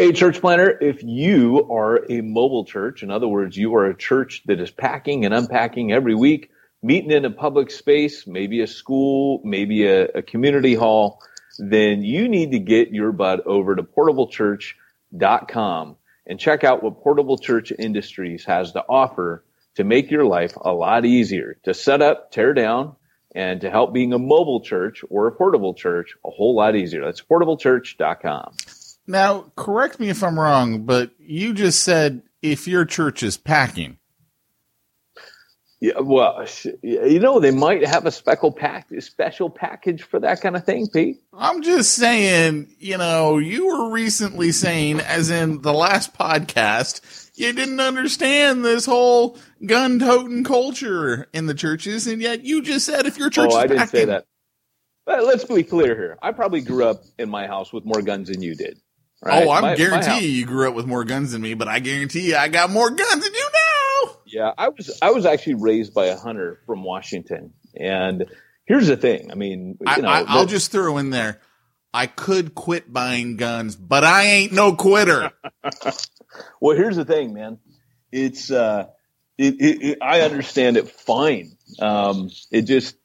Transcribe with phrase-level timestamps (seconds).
[0.00, 3.94] Hey, church planner, if you are a mobile church, in other words, you are a
[3.94, 6.50] church that is packing and unpacking every week,
[6.82, 11.20] meeting in a public space, maybe a school, maybe a, a community hall,
[11.58, 15.96] then you need to get your butt over to portablechurch.com
[16.26, 19.44] and check out what Portable Church Industries has to offer
[19.74, 22.96] to make your life a lot easier to set up, tear down,
[23.34, 27.04] and to help being a mobile church or a portable church a whole lot easier.
[27.04, 28.54] That's portablechurch.com.
[29.10, 33.98] Now, correct me if I'm wrong, but you just said if your church is packing.
[35.80, 36.46] Yeah, well,
[36.82, 40.86] you know, they might have a special pack, special package for that kind of thing,
[40.92, 41.16] Pete.
[41.32, 47.52] I'm just saying, you know, you were recently saying, as in the last podcast, you
[47.52, 53.06] didn't understand this whole gun toting culture in the churches, and yet you just said
[53.06, 54.26] if your oh, church oh, is I didn't packing, say that.
[55.04, 56.16] But let's be clear here.
[56.22, 58.78] I probably grew up in my house with more guns than you did.
[59.22, 59.46] Right?
[59.46, 61.54] Oh, I'm My- my guarantee house- you, you grew up with more guns than me,
[61.54, 64.16] but I guarantee you I got more guns than you now.
[64.26, 68.24] Yeah, I was I was actually raised by a hunter from Washington, and
[68.64, 69.30] here's the thing.
[69.30, 71.40] I mean, you I, know, I, I'll just throw in there.
[71.92, 75.32] I could quit buying guns, but I ain't no quitter.
[76.60, 77.58] well, here's the thing, man.
[78.12, 78.86] It's uh,
[79.36, 81.56] it, it, it I understand it fine.
[81.80, 82.96] Um, it just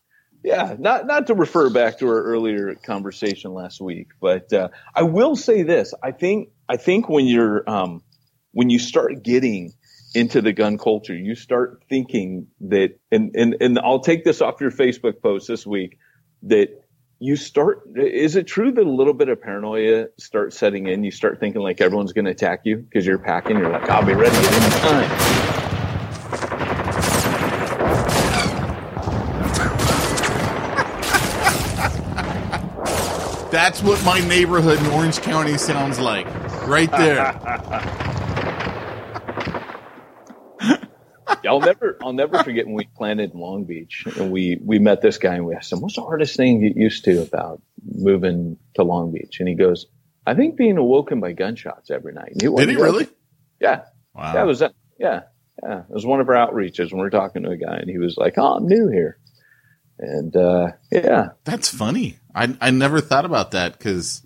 [0.45, 5.01] yeah, not not to refer back to our earlier conversation last week, but uh, I
[5.01, 5.91] will say this.
[6.03, 8.03] I think I think when you're um,
[8.51, 9.73] when you start getting
[10.13, 14.61] into the gun culture, you start thinking that, and and and I'll take this off
[14.61, 15.97] your Facebook post this week
[16.43, 16.69] that
[17.17, 17.81] you start.
[17.95, 21.03] Is it true that a little bit of paranoia starts setting in?
[21.03, 23.57] You start thinking like everyone's going to attack you because you're packing.
[23.57, 25.54] You're like, I'll be ready at any time.
[33.55, 36.25] That's what my neighborhood in Orange County sounds like.
[36.67, 37.23] Right there.
[41.47, 45.01] I'll never, I'll never forget when we planted in Long Beach and we, we met
[45.01, 47.61] this guy and we asked him, what's the hardest thing you get used to about
[47.81, 49.39] moving to Long Beach?
[49.39, 49.85] And he goes,
[50.27, 52.31] I think being awoken by gunshots every night.
[52.31, 53.07] And Did he really?
[53.61, 53.85] Yeah.
[54.13, 54.33] Wow.
[54.33, 54.69] That was, uh,
[54.99, 55.21] yeah.
[55.63, 55.79] Yeah.
[55.79, 57.99] It was one of our outreaches when we were talking to a guy and he
[57.99, 59.17] was like, Oh, I'm new here.
[59.97, 61.29] And, uh, yeah.
[61.45, 62.17] That's funny.
[62.33, 64.21] I I never thought about that because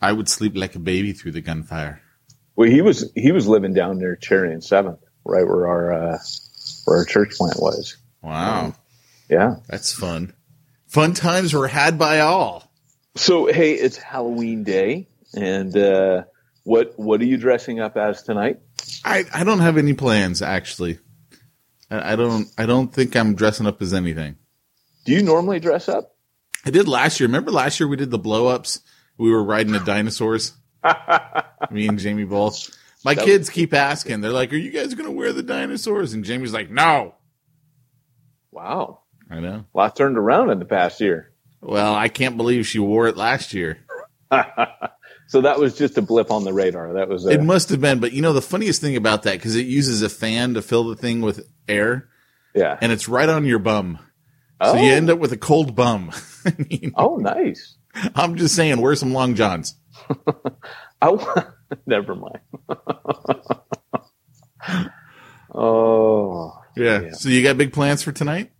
[0.00, 2.00] I would sleep like a baby through the gunfire.
[2.54, 6.18] Well, he was, he was living down near Cherry and Seventh, right where our, uh,
[6.84, 7.96] where our church plant was.
[8.22, 8.74] Wow,
[9.28, 9.56] Yeah.
[9.68, 10.32] that's fun.
[10.86, 12.70] Fun times were had by all.
[13.14, 16.22] So hey, it's Halloween day, and uh,
[16.64, 18.60] what what are you dressing up as tonight?
[19.04, 20.98] I I don't have any plans actually.
[21.90, 24.36] I, I don't I don't think I'm dressing up as anything.
[25.08, 26.14] Do you normally dress up?
[26.66, 27.28] I did last year.
[27.28, 28.80] Remember last year we did the blow ups?
[29.16, 30.52] We were riding the dinosaurs.
[31.70, 32.76] Me and Jamie both.
[33.04, 34.20] My That kids keep asking.
[34.20, 37.14] They're like, "Are you guys going to wear the dinosaurs?" And Jamie's like, "No."
[38.50, 39.00] Wow.
[39.30, 39.64] I know.
[39.74, 41.32] A lot turned around in the past year.
[41.60, 43.78] Well, I can't believe she wore it last year.
[45.26, 46.92] so that was just a blip on the radar.
[46.94, 49.34] That was a, It must have been, but you know the funniest thing about that
[49.34, 52.08] because it uses a fan to fill the thing with air,
[52.54, 52.76] yeah.
[52.80, 53.98] and it's right on your bum,
[54.60, 55.14] oh, so you end oh.
[55.14, 56.10] up with a cold bum.
[56.44, 57.76] I mean, oh, nice.
[58.14, 59.74] I'm just saying, wear some long johns.
[61.02, 61.44] I,
[61.86, 62.40] never mind.
[65.54, 67.02] oh, Yeah.
[67.02, 67.12] Yeah.
[67.12, 68.50] So you got big plans for tonight?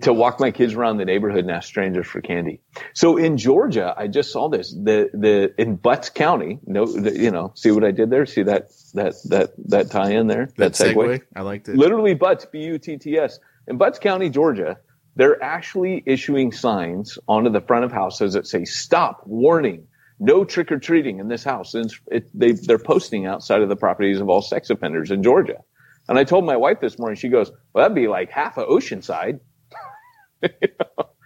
[0.00, 2.60] to walk my kids around the neighborhood and ask strangers for candy.
[2.92, 4.72] So in Georgia, I just saw this.
[4.72, 6.58] The the in Butts County.
[6.66, 8.26] No, the, you know, see what I did there?
[8.26, 10.50] See that that that that tie in there?
[10.56, 11.22] That, segue?
[11.36, 11.76] I liked it.
[11.76, 13.38] Literally Butts, B U T T S.
[13.68, 14.78] In Butts County, Georgia,
[15.16, 19.22] they're actually issuing signs onto the front of houses that say "Stop!
[19.26, 19.86] Warning!
[20.18, 23.76] No trick or treating in this house." And it, they they're posting outside of the
[23.76, 25.62] properties of all sex offenders in Georgia.
[26.08, 27.16] And I told my wife this morning.
[27.16, 29.40] She goes, "Well, that'd be like half of Oceanside."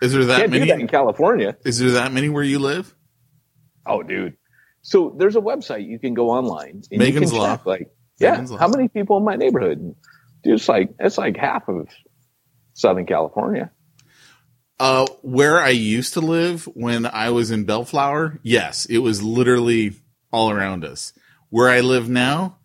[0.02, 0.68] Is there that Can't many?
[0.68, 1.56] that in California.
[1.64, 2.94] Is there that many where you live?
[3.84, 4.36] Oh, dude.
[4.82, 7.56] So there's a website you can go online and Megan's you can Law.
[7.56, 8.56] check, like, yeah, Megan's Law.
[8.58, 9.94] how many people in my neighborhood?
[10.42, 11.86] Dude, it's like it's like half of
[12.80, 13.70] Southern California.
[14.78, 19.92] Uh, where I used to live when I was in Bellflower, yes, it was literally
[20.32, 21.12] all around us.
[21.50, 22.56] Where I live now,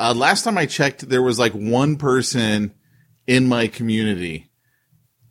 [0.00, 2.74] uh, last time I checked, there was like one person
[3.28, 4.50] in my community.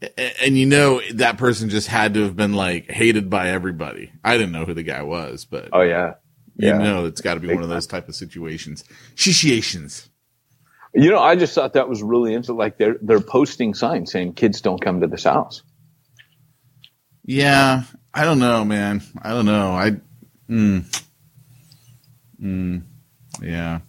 [0.02, 4.14] A- And you know, that person just had to have been like hated by everybody.
[4.24, 6.14] I didn't know who the guy was, but Oh yeah,
[6.56, 6.78] you yeah.
[6.78, 8.86] know, it's got to be Big one of those type of situations.
[9.16, 10.08] Shishiations.
[10.94, 12.58] You know, I just thought that was really interesting.
[12.58, 15.64] Like they're they're posting signs saying kids don't come to this house.
[17.24, 17.84] Yeah,
[18.14, 19.02] I don't know, man.
[19.22, 19.72] I don't know.
[19.72, 19.92] I,
[20.50, 21.04] mm,
[22.42, 22.82] mm,
[23.42, 23.80] yeah.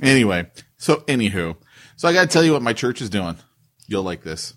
[0.00, 1.56] Anyway, so anywho,
[1.96, 3.36] so I got to tell you what my church is doing.
[3.86, 4.54] You'll like this.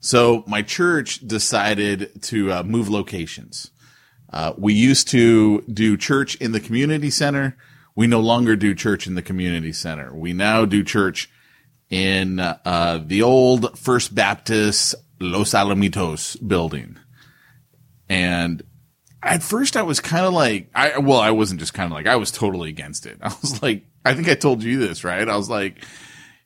[0.00, 3.72] So my church decided to uh, move locations.
[4.32, 7.56] Uh, we used to do church in the community center.
[7.96, 10.14] We no longer do church in the community center.
[10.14, 11.30] We now do church
[11.90, 16.98] in uh, the old First Baptist Los Alamitos building.
[18.08, 18.62] And
[19.22, 22.06] at first I was kind of like, I, well, I wasn't just kind of like,
[22.06, 23.18] I was totally against it.
[23.22, 25.28] I was like, I think I told you this, right?
[25.28, 25.84] I was like,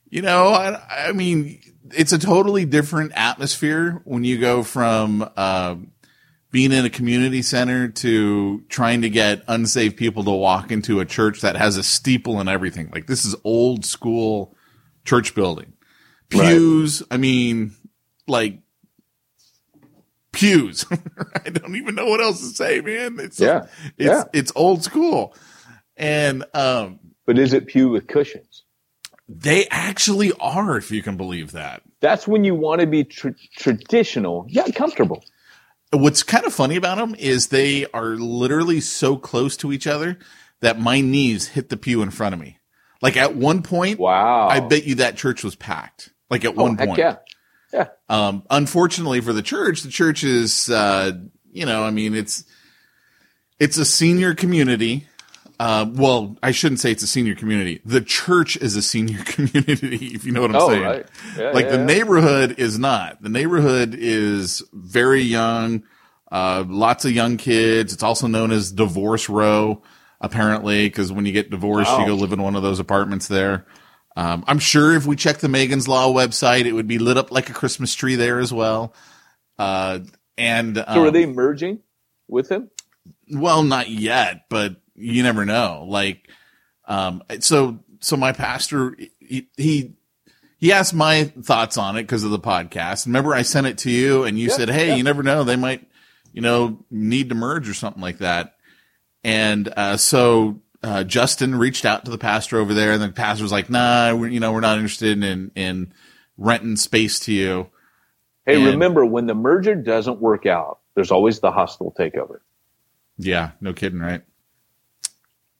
[0.09, 1.59] you know, I, I mean,
[1.91, 5.75] it's a totally different atmosphere when you go from, uh,
[6.51, 11.05] being in a community center to trying to get unsaved people to walk into a
[11.05, 12.89] church that has a steeple and everything.
[12.93, 14.55] Like this is old school
[15.05, 15.73] church building.
[16.33, 16.49] Right.
[16.49, 17.71] Pews, I mean,
[18.27, 18.59] like
[20.31, 20.85] pews.
[21.45, 23.17] I don't even know what else to say, man.
[23.19, 23.63] It's Yeah,
[23.97, 24.23] it's yeah.
[24.33, 25.35] it's old school.
[25.97, 28.63] And um But is it pew with cushions?
[29.33, 31.81] they actually are, if you can believe that.
[32.01, 35.23] That's when you want to be tr- traditional, yet comfortable.
[35.93, 40.17] What's kind of funny about them is they are literally so close to each other
[40.61, 42.57] that my knees hit the pew in front of me.
[43.01, 44.47] Like at one point, Wow.
[44.47, 46.13] I bet you that church was packed.
[46.29, 46.97] Like at Oh, one point.
[46.97, 47.17] yeah.
[47.73, 47.87] Yeah.
[48.09, 51.11] Um, unfortunately for the church, the church is, uh,
[51.51, 52.43] you know, I mean, it's,
[53.59, 55.07] it's a senior community.
[55.63, 57.81] Uh, well, I shouldn't say it's a senior community.
[57.85, 60.81] The church is a senior community, if you know what I'm Oh, saying.
[60.81, 61.05] right.
[61.37, 61.85] Yeah, like yeah, the yeah.
[61.85, 63.21] neighborhood is not.
[63.21, 65.83] The neighborhood is very young,
[66.31, 67.93] uh, lots of young kids.
[67.93, 69.83] It's also known as divorce row,
[70.19, 73.67] apparently, because when you get divorced, you go live in one of those apartments there.
[74.15, 77.29] Um, I'm sure if we check the Megan's Law website, it would be lit up
[77.31, 78.95] like a Christmas tree there as well.
[79.59, 79.99] Uh,
[80.39, 81.81] and um, So are they merging
[82.27, 82.71] with him?
[83.31, 85.85] well, not yet, but you never know.
[85.87, 86.27] Like,
[86.85, 89.93] um, so, so my pastor, he, he,
[90.57, 93.05] he asked my thoughts on it because of the podcast.
[93.05, 94.95] Remember I sent it to you and you Yeah, said, Hey, yeah.
[94.95, 95.43] you never know.
[95.43, 95.87] They might,
[96.33, 98.55] you know, need to merge or something like that.
[99.23, 103.43] And, uh, so, uh, Justin reached out to the pastor over there and the pastor
[103.43, 105.93] was like, nah, we're, you know, we're not interested in, in
[106.37, 107.69] renting space to you.
[108.45, 112.39] Hey, And- remember when the merger doesn't work out, there's always the hostile takeover.
[113.17, 114.23] Yeah, no kidding, right?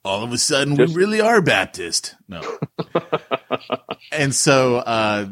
[0.04, 2.14] All of a sudden, Just- we really are Baptist.
[2.28, 2.42] No.
[4.12, 5.26] and so, uh,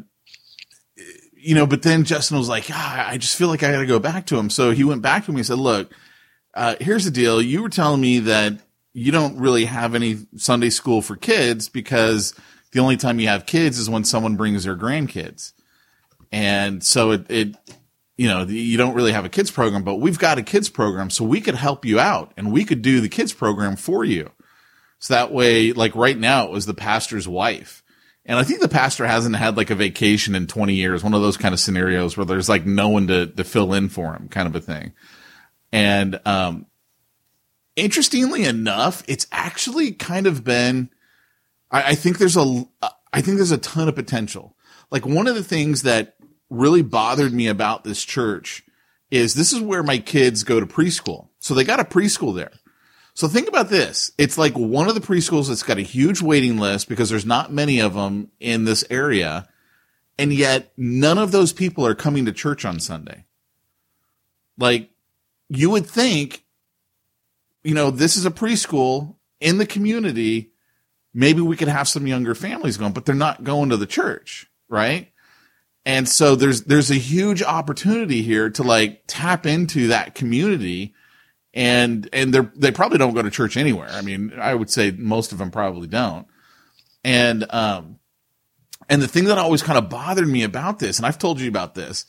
[1.34, 3.86] you know, but then Justin was like, ah, I just feel like I got to
[3.86, 4.50] go back to him.
[4.50, 5.90] So he went back to me He said, look,
[6.54, 7.40] uh, here's the deal.
[7.40, 8.54] You were telling me that
[8.92, 12.34] you don't really have any Sunday school for kids because
[12.72, 15.52] the only time you have kids is when someone brings their grandkids.
[16.32, 17.56] And so it, it,
[18.18, 20.68] you know, the- you don't really have a kids program, but we've got a kids
[20.68, 24.04] program, so we could help you out and we could do the kids program for
[24.04, 24.30] you.
[25.00, 27.82] So that way, like right now, it was the pastor's wife.
[28.26, 31.22] And I think the pastor hasn't had like a vacation in 20 years, one of
[31.22, 34.28] those kind of scenarios where there's like no one to, to fill in for him
[34.28, 34.92] kind of a thing.
[35.72, 36.66] And, um,
[37.76, 40.90] interestingly enough, it's actually kind of been,
[41.70, 42.64] I, I think there's a,
[43.12, 44.54] I think there's a ton of potential.
[44.90, 46.16] Like one of the things that
[46.50, 48.64] really bothered me about this church
[49.10, 51.28] is this is where my kids go to preschool.
[51.38, 52.52] So they got a preschool there.
[53.20, 54.12] So think about this.
[54.16, 57.52] It's like one of the preschools that's got a huge waiting list because there's not
[57.52, 59.46] many of them in this area.
[60.18, 63.26] And yet none of those people are coming to church on Sunday.
[64.56, 64.88] Like
[65.50, 66.46] you would think,
[67.62, 70.52] you know, this is a preschool in the community.
[71.12, 74.50] Maybe we could have some younger families going, but they're not going to the church,
[74.66, 75.12] right?
[75.84, 80.94] And so there's, there's a huge opportunity here to like tap into that community
[81.52, 83.88] and, and they're, they probably don't go to church anywhere.
[83.90, 86.26] I mean, I would say most of them probably don't.
[87.02, 87.98] And, um,
[88.88, 91.48] and the thing that always kind of bothered me about this, and I've told you
[91.48, 92.06] about this,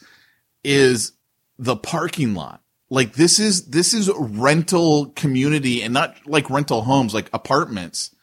[0.64, 1.14] is
[1.58, 2.62] the parking lot.
[2.90, 8.14] Like this is, this is rental community and not like rental homes, like apartments.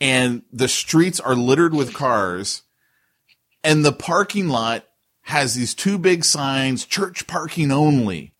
[0.00, 2.62] And the streets are littered with cars
[3.64, 4.84] and the parking lot
[5.22, 8.34] has these two big signs, church parking only.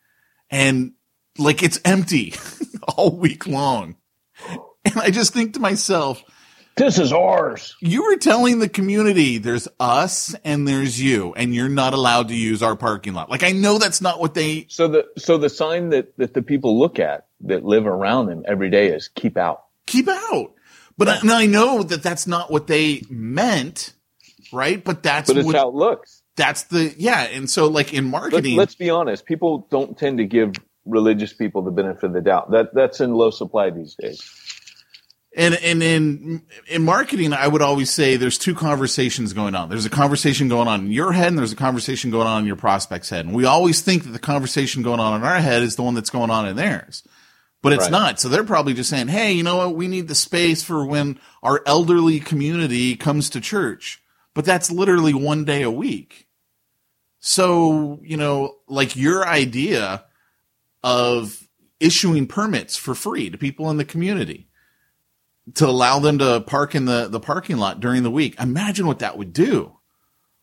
[0.51, 0.93] And
[1.39, 2.35] like it's empty
[2.97, 3.97] all week long.
[4.85, 6.23] And I just think to myself,
[6.77, 7.75] This is ours.
[7.81, 12.35] you were telling the community there's us and there's you, and you're not allowed to
[12.35, 13.31] use our parking lot.
[13.31, 16.43] Like I know that's not what they So the so the sign that that the
[16.43, 19.65] people look at that live around them every day is keep out.
[19.87, 20.53] keep out.
[20.97, 23.95] But I, and I know that that's not what they meant,
[24.53, 24.83] right?
[24.83, 26.23] But that's But it's what, how it looks.
[26.37, 27.23] that's the yeah.
[27.23, 29.25] And so like in Let, marketing, let's be honest.
[29.27, 30.53] People don't tend to give
[30.85, 32.51] religious people the benefit of the doubt.
[32.51, 34.23] That that's in low supply these days.
[35.37, 39.69] And and in in marketing, I would always say there's two conversations going on.
[39.69, 42.47] There's a conversation going on in your head, and there's a conversation going on in
[42.47, 43.27] your prospect's head.
[43.27, 45.95] And we always think that the conversation going on in our head is the one
[45.95, 47.03] that's going on in theirs,
[47.63, 47.91] but it's Right.
[47.91, 48.21] not.
[48.21, 49.75] So they're probably just saying, "Hey, you know what?
[49.75, 54.01] We need the space for when our elderly community comes to church."
[54.35, 56.29] But that's literally one day a week.
[57.19, 60.05] So you know, like your idea
[60.85, 61.49] of
[61.81, 64.47] issuing permits for free to people in the community
[65.55, 68.39] to allow them to park in the, the parking lot during the week.
[68.39, 69.77] Imagine what that would do.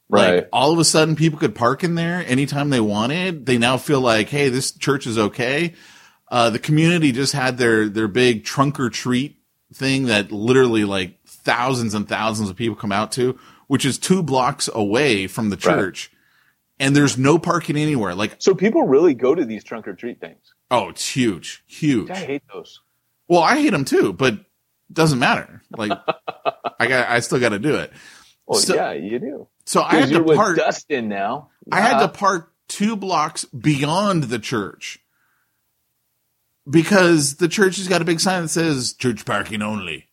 [0.09, 0.35] Right.
[0.35, 3.45] Like all of a sudden people could park in there anytime they wanted.
[3.45, 5.73] They now feel like, Hey, this church is okay.
[6.27, 9.37] Uh, the community just had their, their big trunk or treat
[9.73, 14.23] thing that literally like thousands and thousands of people come out to, which is two
[14.23, 16.10] blocks away from the church.
[16.81, 18.13] And there's no parking anywhere.
[18.15, 20.53] Like, So people really go to these trunk or treat things.
[20.71, 22.09] oh, it's huge, huge.
[22.09, 22.81] I hate those.
[23.27, 24.39] Well, I hate them too, but
[24.91, 25.61] doesn't matter.
[25.77, 25.91] Like,
[26.79, 27.93] I got, I still got to do it.
[28.47, 29.47] Well, So- yeah, you do.
[29.65, 30.57] So I had to with park.
[30.57, 31.49] Dustin now.
[31.71, 34.99] I had to park two blocks beyond the church
[36.69, 40.07] because the church has got a big sign that says "church parking only,"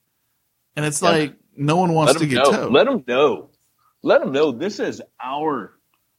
[0.77, 1.09] and it's Yeah.
[1.11, 2.51] like no one wants Let to get know.
[2.53, 2.73] towed.
[2.73, 3.51] Let them know.
[4.03, 5.73] Let them know this is our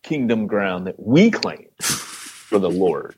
[0.04, 3.16] kingdom ground that we claim for the Lord.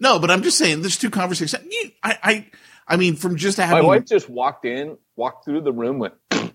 [0.00, 1.64] no, but I'm just saying, there's two conversations.
[1.68, 2.46] You- I, I,
[2.88, 6.14] I mean, from just having My wife just walked in, walked through the room, went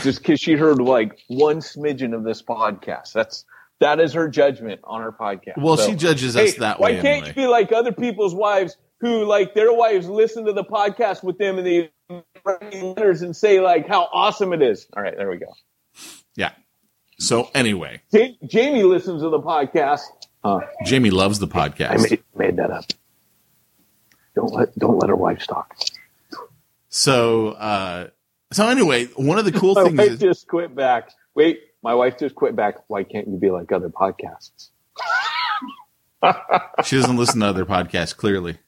[0.00, 3.12] just because she heard like one smidgen of this podcast.
[3.12, 3.44] That's
[3.80, 5.58] that is her judgment on our podcast.
[5.58, 7.28] well, So, she judges hey, us that why way Why can't anyway.
[7.28, 11.38] you be like other people's wives who like their wives listen to the podcast with
[11.38, 11.90] them and they
[12.44, 14.86] write letters and say like how awesome it is.
[14.96, 15.46] All right, there we go.
[17.24, 20.02] So anyway, Ja- Jamie listens to the podcast.
[20.44, 20.60] Huh.
[20.84, 22.10] Jamie loves the I podcast.
[22.10, 22.84] made, made that up.
[24.34, 25.74] Don't let don't let her wife talk.
[26.90, 28.08] So, uh,
[28.52, 31.10] so anyway, one of the cool My things wife is, just quit back.
[31.34, 32.76] Wait, my wife just quit back.
[32.88, 34.68] Why can't you be like other podcasts?
[36.84, 38.16] she doesn't listen to other podcasts.
[38.16, 38.58] Clearly,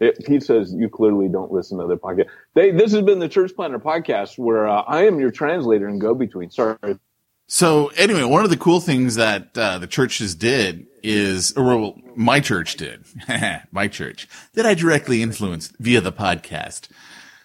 [0.00, 3.28] It, Pete says you clearly don't listen to their podcast." They, this has been the
[3.28, 6.50] Church Planter podcast where uh, I am your translator and go between.
[6.50, 6.76] Sorry,
[7.46, 11.98] So anyway, one of the cool things that uh, the churches did is, or well,
[12.14, 13.04] my church did,
[13.72, 16.88] my church that I directly influenced via the podcast.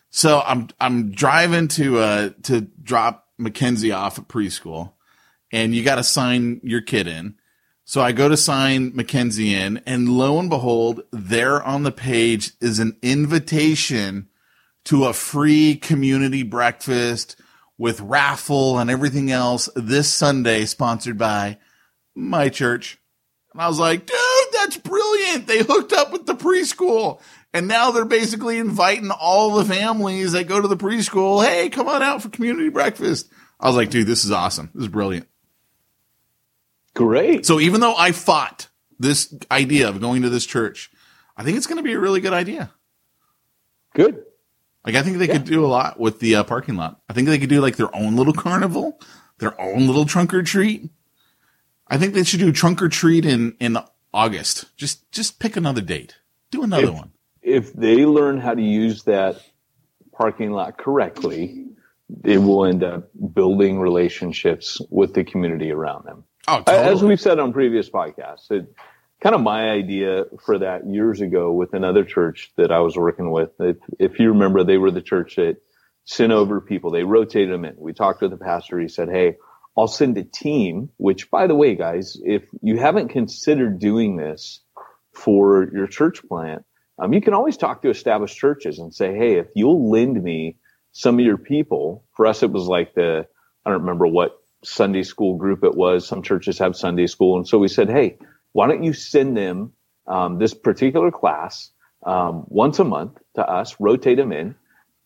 [0.09, 4.93] So I'm I'm driving to uh to drop Mackenzie off at preschool,
[5.51, 7.35] and you got to sign your kid in.
[7.87, 12.53] So I go to sign Mackenzie in, and lo and behold, there on the page
[12.59, 14.27] is an invitation
[14.85, 17.39] to a free community breakfast
[17.77, 21.59] with raffle and everything else this Sunday, sponsored by
[22.15, 22.97] my church.
[23.53, 24.17] And I was like, dude,
[24.53, 25.45] that's brilliant.
[25.45, 27.21] They hooked up with the preschool.
[27.53, 31.45] And now they're basically inviting all the families that go to the preschool.
[31.45, 33.29] Hey, come on out for community breakfast.
[33.59, 34.71] I was like, dude, this is awesome.
[34.73, 35.27] This is brilliant.
[36.95, 37.45] Great.
[37.45, 40.89] So even though I fought this idea of going to this church,
[41.37, 42.71] I think it's going to be a really good idea.
[43.93, 44.23] Good.
[44.85, 47.01] Like I think they could do a lot with the uh, parking lot.
[47.09, 48.99] I think they could do like their own little carnival,
[49.39, 50.89] their own little trunk or treat.
[51.87, 53.77] I think they should do trunk or treat in in
[54.13, 54.75] August.
[54.77, 56.15] Just just pick another date.
[56.51, 57.11] Do another If- one.
[57.41, 59.39] If they learn how to use that
[60.11, 61.67] parking lot correctly,
[62.09, 66.23] they will end up building relationships with the community around them.
[66.47, 68.67] Oh, As we've said on previous podcasts, it
[69.21, 73.31] kind of my idea for that years ago with another church that I was working
[73.31, 73.49] with.
[73.59, 75.57] If, if you remember, they were the church that
[76.05, 76.91] sent over people.
[76.91, 77.75] They rotated them in.
[77.77, 78.79] We talked with the pastor.
[78.79, 79.37] He said, Hey,
[79.75, 84.61] I'll send a team, which by the way, guys, if you haven't considered doing this
[85.13, 86.63] for your church plant,
[86.99, 90.57] um, you can always talk to established churches and say, Hey, if you'll lend me
[90.91, 93.25] some of your people, for us, it was like the,
[93.65, 96.07] I don't remember what Sunday school group it was.
[96.07, 97.37] Some churches have Sunday school.
[97.37, 98.17] And so we said, Hey,
[98.51, 99.73] why don't you send them,
[100.07, 101.71] um, this particular class,
[102.05, 104.55] um, once a month to us, rotate them in.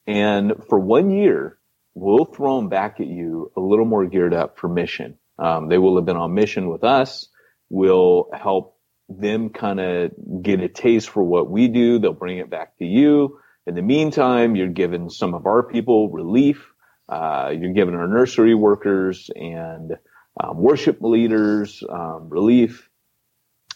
[0.06, 1.58] And for one year,
[1.94, 5.18] we'll throw them back at you a little more geared up for mission.
[5.38, 7.28] Um, they will have been on mission with us.
[7.70, 10.12] We'll help them kind of
[10.42, 12.00] get a taste for what we do.
[12.00, 13.40] They'll bring it back to you.
[13.66, 16.72] In the meantime, you're giving some of our people relief.
[17.10, 19.98] Uh, you're giving our nursery workers and
[20.40, 22.90] um, worship leaders um, relief.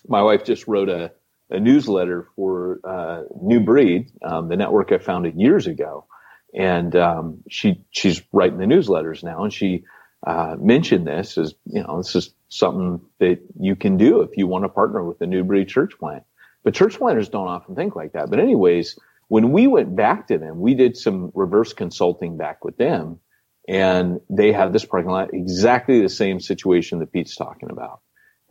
[0.08, 1.12] My wife just wrote a,
[1.50, 6.06] a newsletter for uh, New Breed, um, the network I founded years ago,
[6.54, 9.86] and um, she she's writing the newsletters now, and she
[10.26, 14.46] uh, mentioned this as you know this is something that you can do if you
[14.46, 16.24] want to partner with the New Breed church plant.
[16.64, 18.30] But church planters don't often think like that.
[18.30, 18.98] But anyways,
[19.34, 23.20] when we went back to them, we did some reverse consulting back with them,
[23.68, 28.02] and they had this parking lot exactly the same situation that Pete's talking about.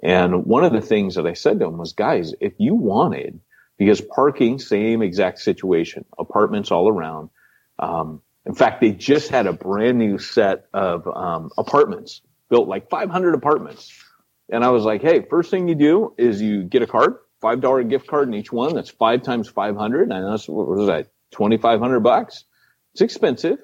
[0.02, 3.38] And one of the things that I said to them was, guys, if you wanted,
[3.78, 7.30] because parking, same exact situation, apartments all around.
[7.78, 12.90] Um, in fact, they just had a brand new set of um, apartments built, like
[12.90, 13.88] 500 apartments.
[14.50, 17.60] And I was like, hey, first thing you do is you get a card, five
[17.60, 18.74] dollar gift card in each one.
[18.74, 20.10] That's five times 500.
[20.10, 22.44] And that's what was that, 2,500 bucks.
[22.92, 23.58] It's expensive,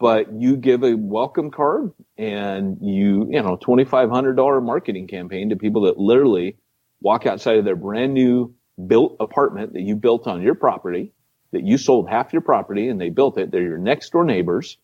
[0.00, 5.82] but you give a welcome card and you, you know, $2,500 marketing campaign to people
[5.82, 6.56] that literally
[7.00, 8.54] walk outside of their brand new
[8.86, 11.12] built apartment that you built on your property,
[11.52, 13.50] that you sold half your property and they built it.
[13.50, 14.78] They're your next door neighbors.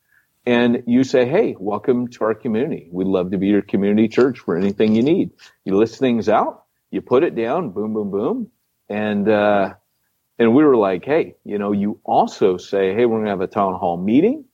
[0.46, 2.88] And you say, Hey, welcome to our community.
[2.92, 5.30] We'd love to be your community church for anything you need.
[5.64, 6.63] You list things out,
[6.94, 8.50] you put it down, boom, boom, boom.
[8.88, 9.74] And, uh,
[10.38, 13.40] and we were like, Hey, you know, you also say, Hey, we're going to have
[13.40, 14.44] a town hall meeting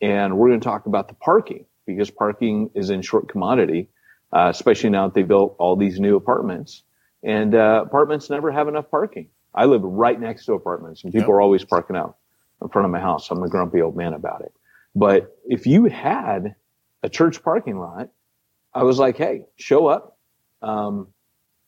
[0.00, 3.88] and we're going to talk about the parking because parking is in short commodity,
[4.32, 6.82] uh, especially now that they built all these new apartments
[7.22, 9.28] and, uh, apartments never have enough parking.
[9.54, 11.36] I live right next to apartments and people Yep.
[11.36, 12.16] are always parking out
[12.62, 13.30] in front of my house.
[13.30, 14.52] I'm a grumpy old man about it.
[14.94, 16.54] But if you had
[17.02, 18.08] a church parking lot,
[18.72, 20.16] I was like, Hey, show up.
[20.62, 21.08] Um,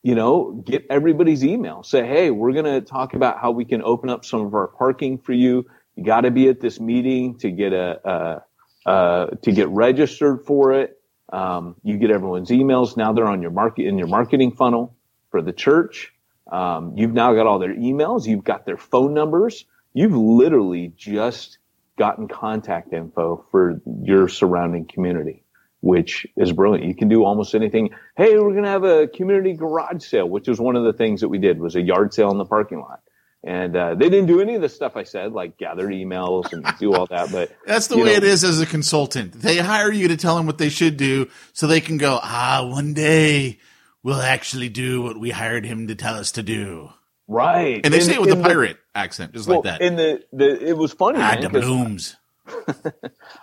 [0.03, 1.83] you know, get everybody's email.
[1.83, 4.67] Say, Hey, we're going to talk about how we can open up some of our
[4.67, 5.65] parking for you.
[5.95, 8.39] You got to be at this meeting to get a, uh,
[8.85, 10.99] uh, to get registered for it.
[11.31, 12.97] Um, you get everyone's emails.
[12.97, 14.95] Now they're on your market in your marketing funnel
[15.31, 16.13] for the church.
[16.51, 18.25] Um, you've now got all their emails.
[18.25, 19.65] You've got their phone numbers.
[19.93, 21.59] You've literally just
[21.97, 25.43] gotten contact info for your surrounding community,
[25.81, 26.85] which is brilliant.
[26.85, 27.91] You can do almost anything.
[28.17, 31.21] Hey, we're going to have a community garage sale, which was one of the things
[31.21, 33.01] that we did was a yard sale in the parking lot.
[33.41, 36.65] And, uh, they didn't do any of the stuff I said, like gather emails and
[36.77, 39.31] do all that, but That's the way know- it is as a consultant.
[39.31, 42.67] They hire you to tell them what they should do so they can go, ah,
[42.69, 43.59] one day
[44.03, 46.89] we'll actually do what we hired him to tell us to do.
[47.29, 47.79] right.
[47.85, 49.81] And they say it with a the- pirate accent, just well, like that.
[49.81, 52.17] And the, the, it was funny, ah, man, blooms.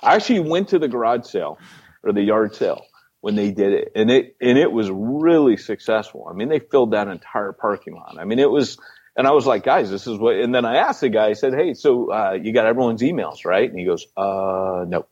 [0.03, 1.59] I actually went to the garage sale
[2.07, 2.85] or the yard sale
[3.21, 6.29] when they did it and it, and it was really successful.
[6.31, 8.17] I mean, they filled that entire parking lot.
[8.19, 8.79] I mean, it was,
[9.17, 11.33] and I was like, guys, this is what, and then I asked the guy, I
[11.33, 13.69] said, Hey, so, uh, you got everyone's emails, right?
[13.69, 15.07] And he goes, uh, no.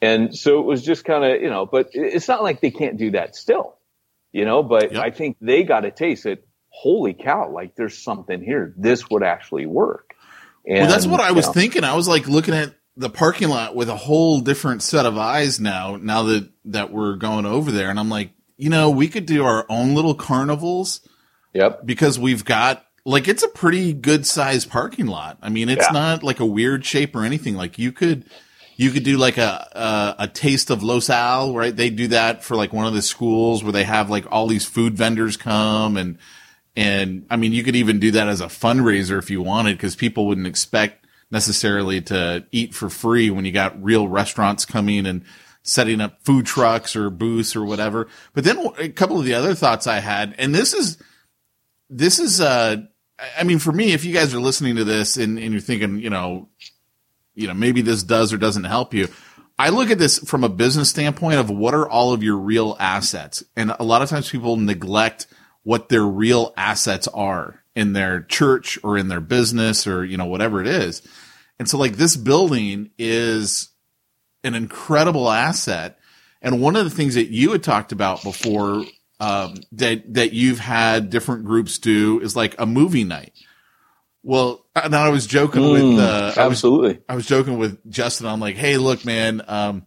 [0.00, 2.96] And so it was just kind of, you know, but it's not like they can't
[2.96, 3.76] do that still,
[4.32, 5.02] you know, but Yep.
[5.02, 8.72] I think they got a taste that, holy cow, like there's something here.
[8.76, 10.14] This would actually work.
[10.64, 11.82] And, well, that's what I was know, thinking.
[11.82, 15.58] I was like looking at the parking lot with a whole different set of eyes
[15.60, 17.88] now, now that, that we're going over there.
[17.90, 21.00] And I'm like, you know, we could do our own little carnivals
[21.54, 21.86] Yep.
[21.86, 25.38] because we've got like it's a pretty good sized parking lot.
[25.40, 25.92] I mean, it's Yeah.
[25.92, 27.54] not like a weird shape or anything.
[27.54, 28.24] Like you could,
[28.76, 31.74] you could do like a, a, a taste of Los Al, right?
[31.74, 34.66] They do that for like one of the schools where they have like all these
[34.66, 36.18] food vendors come and,
[36.76, 39.96] and I mean, you could even do that as a fundraiser if you wanted because
[39.96, 45.24] people wouldn't expect necessarily to eat for free when you got real restaurants coming and
[45.62, 48.08] setting up food trucks or booths or whatever.
[48.32, 50.96] But then a couple of the other thoughts I had, and this is,
[51.90, 52.76] this is, uh,
[53.38, 55.98] I mean, for me, if you guys are listening to this and, and you're thinking,
[55.98, 56.48] you know,
[57.34, 59.08] you know, maybe this does or doesn't help you.
[59.58, 62.76] I look at this from a business standpoint of what are all of your real
[62.78, 63.42] assets.
[63.56, 65.26] And a lot of times people neglect
[65.64, 70.26] what their real assets are in their church or in their business or, you know,
[70.26, 71.00] whatever it is.
[71.60, 73.68] And so like this building is
[74.42, 75.96] an incredible asset.
[76.42, 78.84] And one of the things that you had talked about before,
[79.20, 83.32] um, that, that you've had different groups do is like a movie night.
[84.24, 87.00] Well, and I was joking Mm, with, uh, I was absolutely.
[87.08, 88.26] I was joking with Justin.
[88.26, 89.40] I'm like, hey, look, man.
[89.46, 89.86] Um,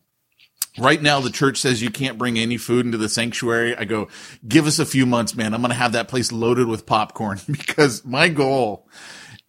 [0.78, 3.76] right now the church says you can't bring any food into the sanctuary.
[3.76, 4.08] I go,
[4.48, 5.54] give us a few months, man.
[5.54, 8.88] I'm going to have that place loaded with popcorn because my goal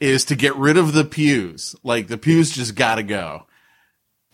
[0.00, 1.76] is to get rid of the pews.
[1.82, 3.46] Like the pews just got to go.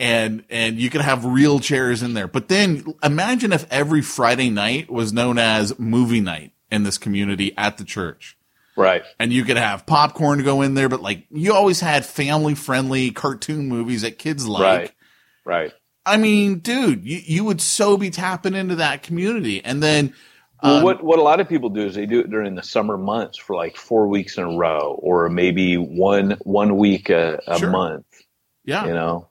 [0.01, 2.27] And, and you can have real chairs in there.
[2.27, 7.53] But then imagine if every Friday night was known as movie night in this community
[7.57, 8.37] at the church
[8.77, 9.03] Right.
[9.19, 12.55] and you could have popcorn to go in there, but like you always had family
[12.55, 14.61] friendly cartoon movies that kids like.
[14.63, 14.91] Right.
[15.43, 15.73] Right.
[16.09, 19.63] I mean, dude, you, you would so be tapping into that community.
[19.63, 20.13] And then,
[20.63, 22.63] Well, um, what what a lot of people do is they do it during the
[22.63, 27.39] summer months for like four weeks in a row, or maybe one one week a,
[27.47, 27.69] a Sure.
[27.69, 28.05] month.
[28.65, 29.29] yeah, You know.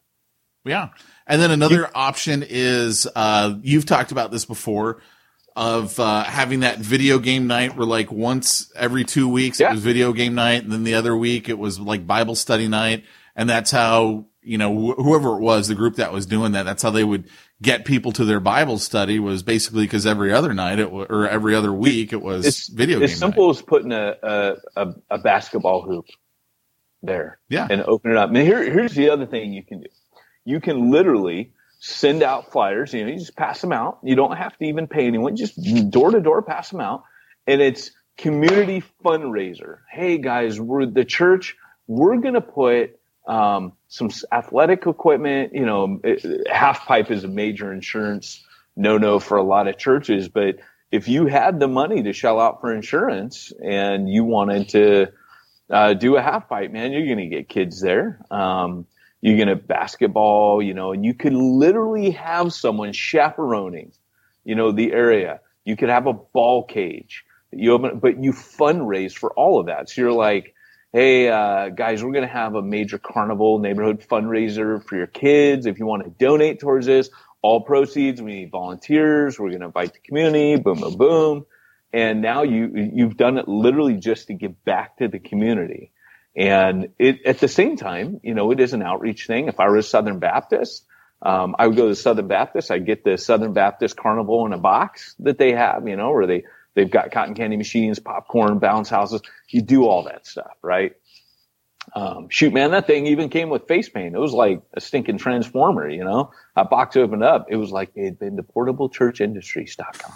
[0.64, 0.88] yeah.
[1.26, 5.02] And then another option is, uh, you've talked about this before
[5.54, 9.68] of, uh, having that video game night where like once every two weeks Yeah.
[9.68, 10.62] it was video game night.
[10.62, 13.04] And then the other week it was like Bible study night.
[13.36, 16.64] And that's how, you know, wh- whoever it was, the group that was doing that,
[16.64, 17.28] that's how they would
[17.60, 21.28] get people to their Bible study was basically because every other night it wa or
[21.28, 23.56] every other week it was It's video As simple night.
[23.56, 26.06] as putting a, a a a basketball hoop
[27.02, 27.66] there Yeah.
[27.70, 28.28] and open it up.
[28.28, 29.88] And here here's the other thing you can do.
[30.44, 32.92] You can literally send out flyers.
[32.94, 33.98] You know, you just pass them out.
[34.02, 35.36] You don't have to even pay anyone.
[35.36, 35.58] Just
[35.90, 37.04] door to door, pass them out,
[37.46, 39.78] and it's community fundraiser.
[39.90, 41.56] Hey guys, we're the church.
[41.86, 45.54] We're gonna put um, some athletic equipment.
[45.54, 46.00] You know,
[46.50, 48.44] half pipe is a major insurance
[48.76, 52.40] no no for a lot of churches, but if you had the money to shell
[52.40, 55.06] out for insurance and you wanted to
[55.68, 58.20] uh, do a half pipe, man, you're going to get kids there.
[58.30, 58.86] Um,
[59.20, 63.92] you're going to basketball, you know, and you could literally have someone chaperoning,
[64.44, 65.40] you know, the area.
[65.64, 67.24] You could have a ball cage.
[67.50, 69.90] You open, but you fundraise for all of that.
[69.90, 70.54] So you're like,
[70.92, 75.66] hey, uh, guys, we're going to have a major carnival neighborhood fundraiser for your kids.
[75.66, 77.10] If you want to donate towards this,
[77.42, 79.38] all proceeds, we need volunteers.
[79.38, 80.56] We're going to invite the community.
[80.56, 81.46] Boom, boom, boom.
[81.92, 85.92] And now you, you've done it literally just to give back to the community.
[86.36, 89.48] And it, at the same time, you know, it is an outreach thing.
[89.48, 90.84] If I was Southern Baptist,
[91.20, 92.70] um, I would go to Southern Baptist.
[92.70, 96.26] I'd get the Southern Baptist Carnival in a box that they have, you know, where
[96.26, 99.22] they, they've got cotton candy machines, popcorn, bounce houses.
[99.48, 100.94] You do all that stuff, right?
[101.94, 104.14] Um, shoot, man, that thing even came with face paint.
[104.14, 106.32] It was like a stinking transformer, you know.
[106.54, 107.46] That box opened up.
[107.48, 110.12] It was like they had been to portablechurchindustries.com.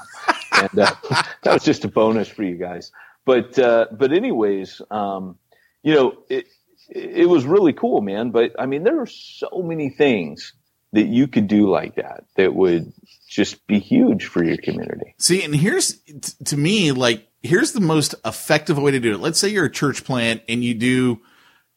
[0.52, 0.94] and uh,
[1.42, 2.92] that was just a bonus for you guys.
[3.24, 5.38] But uh, but anyways, um,
[5.82, 6.48] you know, it
[6.88, 8.30] it was really cool, man.
[8.30, 10.52] But I mean, there are so many things
[10.92, 12.92] that you could do like that that would
[13.26, 15.14] just be huge for your community.
[15.18, 15.98] See, and here's
[16.44, 19.20] to me, like, here's the most effective way to do it.
[19.20, 21.20] Let's say you're a church plant and you do,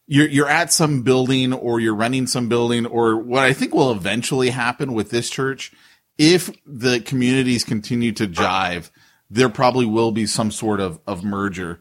[0.05, 3.91] you're, you're at some building or you're renting some building or what I think will
[3.91, 5.71] eventually happen with this church.
[6.17, 8.91] If the communities continue to jive,
[9.29, 11.79] there probably will be some sort of, of merger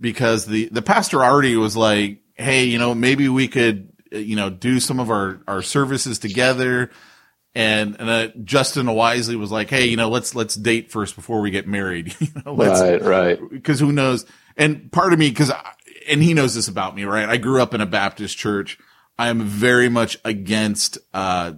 [0.00, 4.50] because the, the pastor already was like, Hey, you know, maybe we could, you know,
[4.50, 6.90] do some of our, our services together
[7.56, 11.40] and and uh, Justin Wisely was like, "Hey, you know, let's let's date first before
[11.40, 13.40] we get married." you know, let's, right.
[13.50, 14.26] because who knows?
[14.58, 15.50] And part of me, because
[16.06, 17.26] and he knows this about me, right?
[17.26, 18.78] I grew up in a Baptist church.
[19.18, 21.54] I am very much against uh,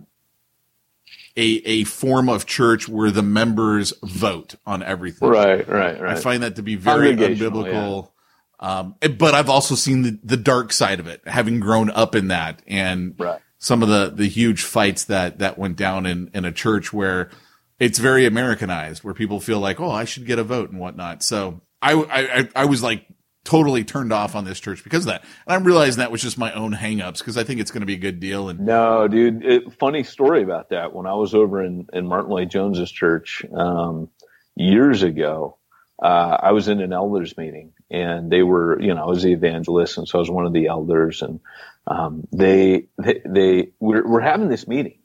[1.36, 5.28] a a form of church where the members vote on everything.
[5.28, 6.16] Right, right, right.
[6.16, 8.10] I find that to be very unbiblical.
[8.60, 12.28] Um, but I've also seen the, the dark side of it, having grown up in
[12.28, 13.40] that, and Right.
[13.58, 17.30] some of the the huge fights that that went down in in a church where
[17.78, 21.22] it's very Americanized, where people feel like, oh, I should get a vote and whatnot.
[21.22, 23.06] So I I I- was like
[23.44, 25.22] totally turned off on this church because of that.
[25.46, 27.86] And I'm realizing that was just my own hangups because I think it's going to
[27.86, 28.48] be a good deal.
[28.50, 29.42] And No, dude.
[29.44, 30.92] It, funny story about that.
[30.92, 34.10] When I was over in, in Martyn Lloyd-Jones's church um,
[34.54, 35.56] years ago,
[36.02, 39.32] uh, I was in an elders meeting, and they were, you know, I was the
[39.32, 41.40] evangelist, and so I was one of the elders, and
[41.86, 44.98] um, they they, they we're, we're having this meeting,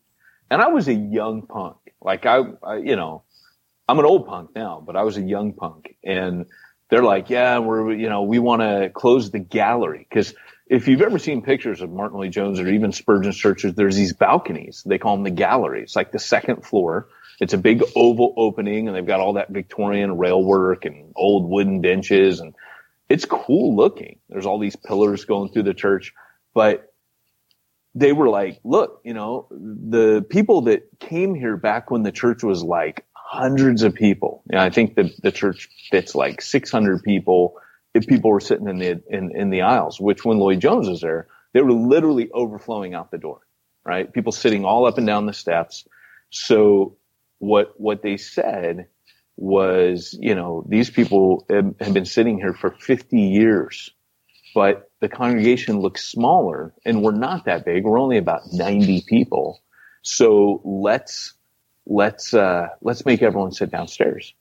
[0.51, 3.23] and I was a young punk, like I, I, you know,
[3.87, 6.45] I'm an old punk now, but I was a young punk, and
[6.89, 10.35] they're like, yeah, we're, you know, we want to close the gallery because
[10.67, 14.83] if you've ever seen pictures of Martyn Lloyd-Jones or even Spurgeon churches, there's these balconies.
[14.85, 17.07] They call them the galleries, like the second floor.
[17.39, 21.49] It's a big oval opening, and they've got all that Victorian rail work and old
[21.49, 22.53] wooden benches, and
[23.09, 24.19] it's cool looking.
[24.29, 26.13] There's all these pillars going through the church,
[26.53, 26.93] but
[27.95, 32.43] they were like, look, you know, the people that came here back when the church
[32.43, 34.43] was like hundreds of people.
[34.53, 37.55] I think the, the church fits like 600 people
[37.93, 41.01] if people were sitting in the, in, in the aisles, which when Lloyd Jones was
[41.01, 43.41] there, they were literally overflowing out the door,
[43.85, 44.11] right?
[44.11, 45.87] People sitting all up and down the steps.
[46.31, 46.97] So
[47.43, 48.87] what, what they said
[49.35, 53.91] was, you know, these people have, have been sitting here for 50 years,
[54.55, 57.83] but the congregation looks smaller and we're not that big.
[57.83, 59.61] We're only about 90 people.
[60.03, 61.33] So let's,
[61.85, 64.33] let's, uh, let's make everyone sit downstairs.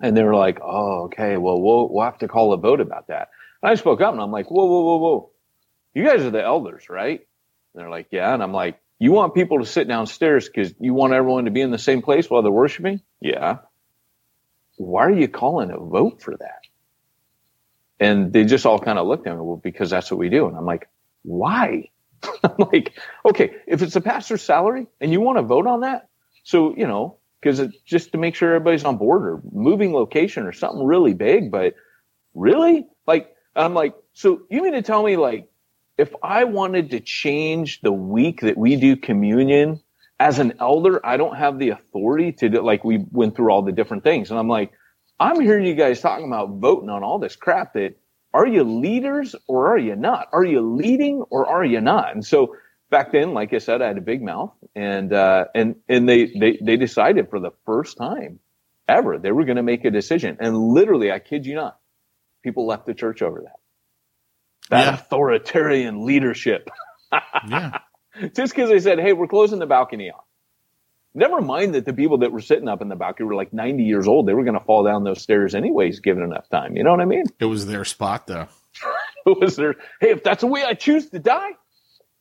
[0.00, 3.08] And they were like, oh, okay, well, we'll, we'll have to call a vote about
[3.08, 3.28] that.
[3.62, 5.30] And I spoke up and I'm like, whoa, whoa, whoa, whoa.
[5.94, 7.20] You guys are the elders, right?
[7.20, 8.32] And they're like, yeah.
[8.32, 11.62] And I'm like, you want people to sit downstairs because you want everyone to be
[11.62, 13.00] in the same place while they're worshiping?
[13.20, 13.60] Yeah.
[14.76, 16.60] Why are you calling a vote for that?
[17.98, 20.46] And they just all kind of looked at me, well, because that's what we do.
[20.46, 20.88] And I'm like,
[21.22, 21.88] why?
[22.44, 26.08] I'm like, okay, if it's a pastor's salary and you want to vote on that,
[26.44, 30.46] so, you know, because it's just to make sure everybody's on board or moving location
[30.46, 31.74] or something really big, but
[32.34, 32.86] really?
[33.06, 35.48] Like, I'm like, so you mean to tell me like,
[36.00, 39.82] if I wanted to change the week that we do communion
[40.18, 43.60] as an elder, I don't have the authority to do, like we went through all
[43.60, 44.30] the different things.
[44.30, 44.72] And I'm like,
[45.20, 47.96] I'm hearing you guys talking about voting on all this crap that
[48.32, 50.28] are you leaders or are you not?
[50.32, 52.14] Are you leading or are you not?
[52.14, 52.56] And so
[52.90, 56.26] back then, like I said, I had a big mouth and, uh, and, and they,
[56.26, 58.38] they, they decided for the first time
[58.88, 60.38] ever, they were going to make a decision.
[60.40, 61.78] And literally, I kid you not,
[62.42, 63.59] people left the church over that.
[64.70, 64.94] That Yeah.
[64.94, 66.68] authoritarian leadership.
[67.48, 67.78] yeah,
[68.34, 70.24] Just because they said, hey, we're closing the balcony off.
[71.12, 73.82] Never mind that the people that were sitting up in the balcony were like 90
[73.82, 74.28] years old.
[74.28, 76.76] They were going to fall down those stairs anyways, given enough time.
[76.76, 77.24] You know what I mean?
[77.40, 78.46] it was their spot though.
[79.26, 81.50] It was their, Hey, if that's the way I choose to die,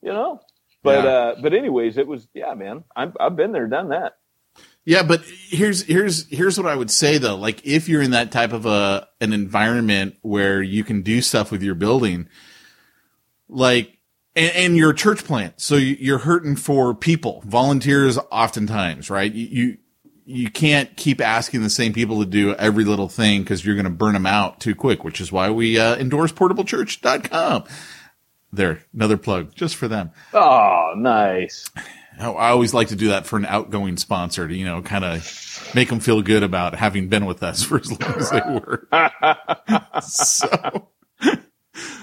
[0.01, 0.41] you know.
[0.83, 1.09] But Yeah.
[1.09, 2.83] uh, but anyways, it was yeah, man.
[2.95, 4.13] I'm, I've been there, done that.
[4.85, 7.35] Yeah, but here's here's here's what I would say though.
[7.35, 11.51] Like if you're in that type of a an environment where you can do stuff
[11.51, 12.27] with your building,
[13.47, 13.97] like
[14.35, 19.31] and, and you're a church plant, so you- you're hurting for people, volunteers, oftentimes, right?
[19.31, 19.77] You you,
[20.25, 23.83] you can't keep asking the same people to do every little thing because you're going
[23.85, 25.03] to burn them out too quick.
[25.03, 27.63] Which is why we uh, endorse portablechurch.com.
[28.51, 30.11] There, another plug just for them.
[30.33, 31.69] Oh, nice.
[32.19, 35.05] I I always like to do that for an outgoing sponsor to, you know, kind
[35.05, 38.41] of make them feel good about having been with us for as long as they
[38.41, 38.87] were.
[40.01, 40.89] so,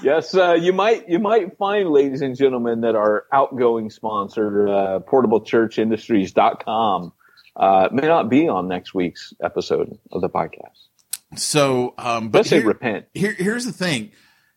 [0.03, 5.01] Yes, uh, you might you might find, ladies and gentlemen, that our outgoing sponsor, uh,
[5.01, 7.13] PortableChurchIndustries.com,
[7.57, 10.87] uh, may not be on next week's episode of the podcast.
[11.37, 13.07] so, um, but Let's say here- repent.
[13.15, 14.13] here, here's the thing.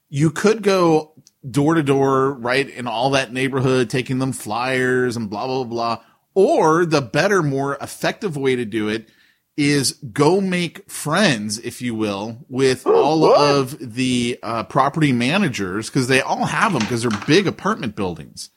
[0.10, 1.14] You could go
[1.48, 6.04] door to door, right, in all that neighborhood, taking them flyers and blah, blah, blah.
[6.34, 9.10] Or the better, more effective way to do it
[9.58, 13.56] is go make friends, if you will, with all what?
[13.56, 18.52] of the uh, property managers because they all have them because they're big apartment buildings.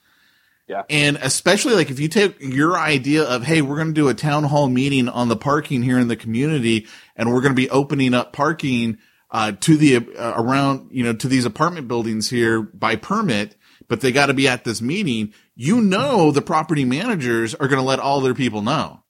[0.68, 0.84] Yeah.
[0.88, 4.14] And especially like if you take your idea of, hey, we're going to do a
[4.14, 7.68] town hall meeting on the parking here in the community and we're going to be
[7.68, 8.98] opening up parking
[9.32, 13.56] uh, to the uh, around, you know, to these apartment buildings here by permit,
[13.88, 15.32] but they got to be at this meeting.
[15.56, 19.02] You know, the property managers are going to let all their people know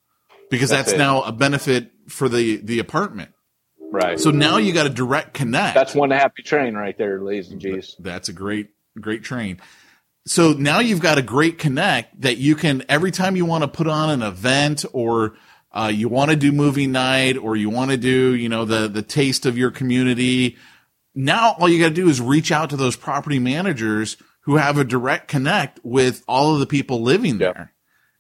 [0.49, 3.33] because That's that's, now a benefit for the, the apartment.
[3.91, 4.19] Right.
[4.19, 5.75] So now you got a direct connect.
[5.75, 7.97] that's one happy train right there, ladies and G's.
[7.99, 9.61] That's a great, great train.
[10.25, 13.69] So now you've got a great connect that you can, every time you want to
[13.69, 15.35] put on an event or,
[15.73, 18.89] uh, you want to do movie night or you want to do, you know, the,
[18.89, 20.57] the taste of your community.
[21.15, 24.77] Now all you got to do is reach out to those property managers who have
[24.79, 27.73] a direct connect with all of the people living there.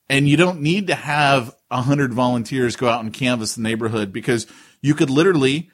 [0.08, 4.12] And you don't need to have a hundred volunteers go out and canvass the neighborhood
[4.12, 4.46] because
[4.80, 5.70] you could literally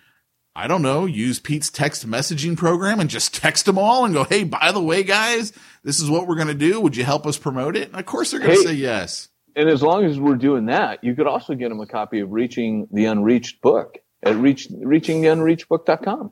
[0.56, 4.24] I don't know, use Pete's text messaging program and just text them all and go,
[4.24, 5.52] Hey, by the way, guys,
[5.84, 6.80] this is what we're going to do.
[6.80, 7.88] Would you help us promote it?
[7.90, 8.66] And of course they're going to Hey.
[8.66, 9.28] say yes.
[9.58, 12.30] And as long as we're doing that, you could also get them a copy of
[12.30, 16.30] Reaching the Unreached book at reach, reachingtheunreachedbook.com.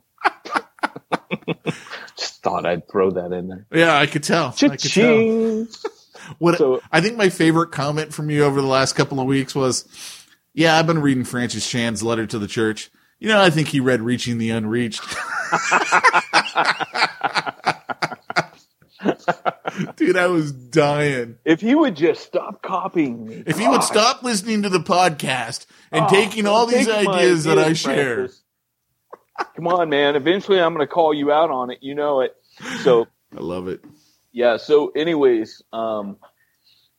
[2.16, 3.66] Just thought I'd throw that in there.
[3.72, 4.54] Yeah, I could tell.
[4.62, 5.66] I could tell.
[6.38, 9.56] What So- I think my favorite comment from you over the last couple of weeks
[9.56, 9.88] was,
[10.54, 12.90] "Yeah, I've been reading Francis Chan's letter to the church.
[13.18, 15.02] You know, I think he read Reaching the Unreached."
[19.96, 21.38] Dude, I was dying.
[21.44, 23.42] If he would just stop copying me.
[23.46, 27.58] If you would stop listening to the podcast and Oh, taking all these ideas that
[27.58, 28.28] I share,
[29.54, 30.16] Come on, man.
[30.16, 31.78] Eventually I'm going to call you out on it.
[31.82, 32.34] You know it.
[32.82, 33.84] So, I love it.
[34.32, 34.56] yeah.
[34.56, 36.16] So anyways, um,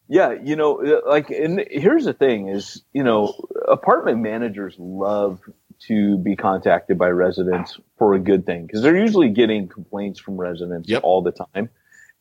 [0.08, 3.34] yeah, you know, like, and here's the thing is, you know,
[3.68, 5.42] apartment managers love
[5.88, 10.38] to be contacted by residents for a good thing because they're usually getting complaints from
[10.38, 11.04] residents Yep.
[11.04, 11.70] all the time.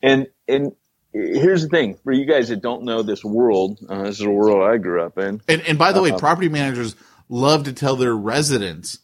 [0.03, 0.73] And, and
[1.13, 4.31] here's the thing for you guys that don't know this world, uh, this is a
[4.31, 5.41] world I grew up in.
[5.49, 6.19] And and by the way, Uh-huh.
[6.19, 6.95] property managers
[7.29, 8.99] love to tell their residents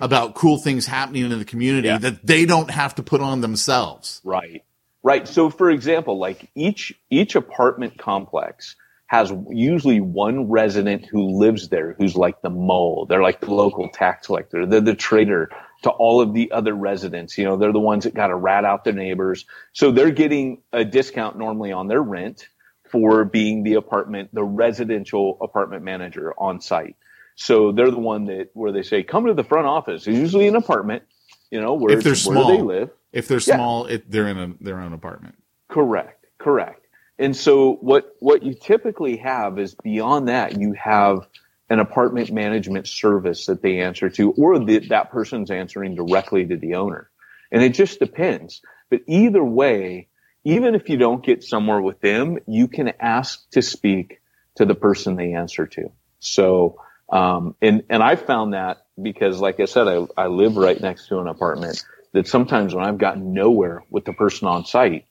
[0.00, 1.98] about cool things happening in the community Yeah.
[1.98, 4.20] that they don't have to put on themselves.
[4.24, 4.62] Right.
[5.02, 5.28] Right.
[5.28, 8.76] So for example, like each each apartment complex
[9.08, 13.06] has usually one resident who lives there who's like the mole.
[13.08, 14.66] They're like the local tax collector.
[14.66, 15.50] They're the traitor
[15.86, 17.38] to all of the other residents.
[17.38, 19.46] You know, they're the ones that got to rat out their neighbors.
[19.72, 22.48] So they're getting a discount normally on their rent
[22.90, 26.96] for being the apartment, the residential apartment manager on site.
[27.36, 30.06] So they're the one that where they say, come to the front office.
[30.08, 31.04] It's usually an apartment,
[31.50, 32.48] you know, where, If they're where small.
[32.48, 32.90] they live.
[33.12, 33.56] If they're Yeah.
[33.56, 35.36] small, it, they're in a, their own apartment.
[35.68, 36.26] Correct.
[36.38, 36.84] Correct.
[37.18, 41.26] And so what what you typically have is beyond that you have
[41.68, 46.56] an apartment management service that they answer to or the, that person's answering directly to
[46.56, 47.10] the owner.
[47.50, 48.62] And it just depends.
[48.90, 50.08] But either way,
[50.44, 54.20] even if you don't get somewhere with them, you can ask to speak
[54.56, 55.90] to the person they answer to.
[56.20, 60.80] So um, and and I found that because like I said I I live right
[60.80, 65.06] next to an apartment that sometimes when I've gotten nowhere with the person on site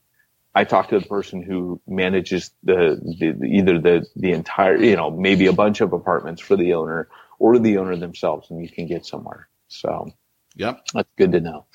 [0.56, 4.96] I talk to the person who manages the, the, the either the the entire you
[4.96, 8.70] know maybe a bunch of apartments for the owner or the owner themselves, and you
[8.70, 9.48] can get somewhere.
[9.68, 10.10] So
[10.56, 10.80] Yep.
[10.94, 11.66] that's good to know.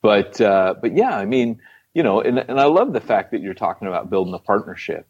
[0.00, 1.60] But uh, but yeah, I mean
[1.94, 5.06] you know, and and I love the fact that you're talking about building a partnership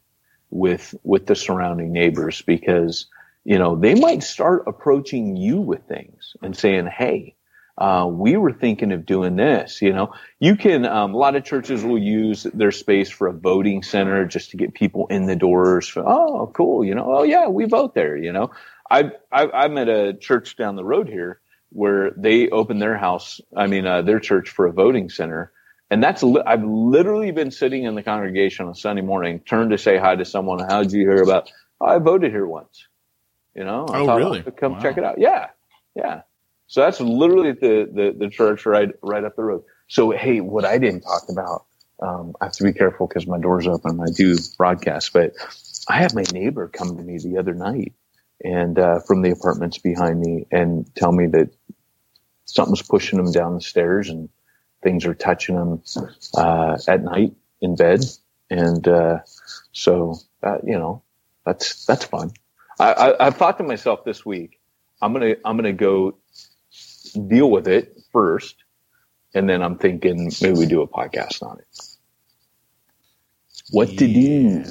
[0.51, 3.07] with with the surrounding neighbors because
[3.45, 7.37] you know they might start approaching you with things and saying, hey.
[7.83, 11.45] Uh, we were thinking of doing this, you know, you can, um, a lot of
[11.45, 15.37] churches will use their space for a voting center just to get people in the
[15.37, 15.89] doors.
[15.89, 16.85] For, oh, cool.
[16.87, 18.53] You know, oh yeah, we vote there, you know,
[18.91, 21.41] I, I, I'm at a church down the road here
[21.71, 23.41] where they opened their house.
[23.57, 25.53] I mean, uh, their church for a voting center.
[25.91, 29.79] And that's, li- I've literally been sitting in the congregation on Sunday morning, turned to
[29.79, 30.61] say hi to someone.
[30.61, 32.87] How did you hear about, oh, I voted here once,
[33.57, 34.45] you know, I Oh, thought, really?
[34.47, 34.83] "Oh, come Wow.
[34.83, 35.19] check it out.
[35.21, 35.49] Yeah.
[35.97, 36.23] Yeah.
[36.67, 39.65] So that's literally the, the, the church right, right up the road.
[39.89, 41.67] So, hey, what I didn't talk about,
[42.01, 45.35] um, I have to be careful because my door's open and I do broadcast, but
[45.89, 47.93] I had my neighbor come to me the other night
[48.43, 51.51] and, uh, from the apartments behind me and tell me that
[52.47, 54.31] something's pushing them down the stairs and
[54.83, 55.83] things are touching them,
[56.37, 58.01] uh, at night in bed.
[58.51, 59.19] And, uh,
[59.73, 60.17] so,
[60.65, 61.03] you know,
[61.45, 62.33] that's, that's fun.
[62.81, 64.59] I, I, I've thought to myself this week,
[65.01, 66.17] I'm to, I'm to go
[67.13, 68.57] deal with it first.
[69.35, 71.67] And then I'm thinking maybe we do a podcast on it.
[73.71, 74.65] What to do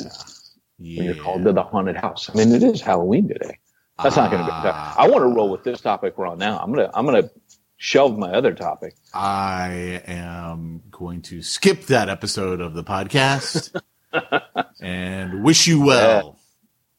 [0.77, 0.97] Yeah.
[0.97, 2.30] when you're called to the haunted house?
[2.30, 3.58] I mean, it is Halloween today.
[4.01, 4.51] That's not going to be.
[4.54, 4.95] Ah.
[4.97, 6.60] I want to roll with this topic we're on now.
[6.60, 7.30] I'm gonna, I'm gonna
[7.77, 8.95] shelve my other topic.
[9.13, 13.80] I am going to skip that episode of the podcast
[14.82, 16.39] and wish you well.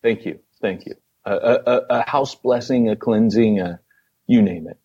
[0.02, 0.94] Thank you, thank you.
[1.24, 3.78] A, a, a- a house blessing, a cleansing, a
[4.26, 4.78] you name it.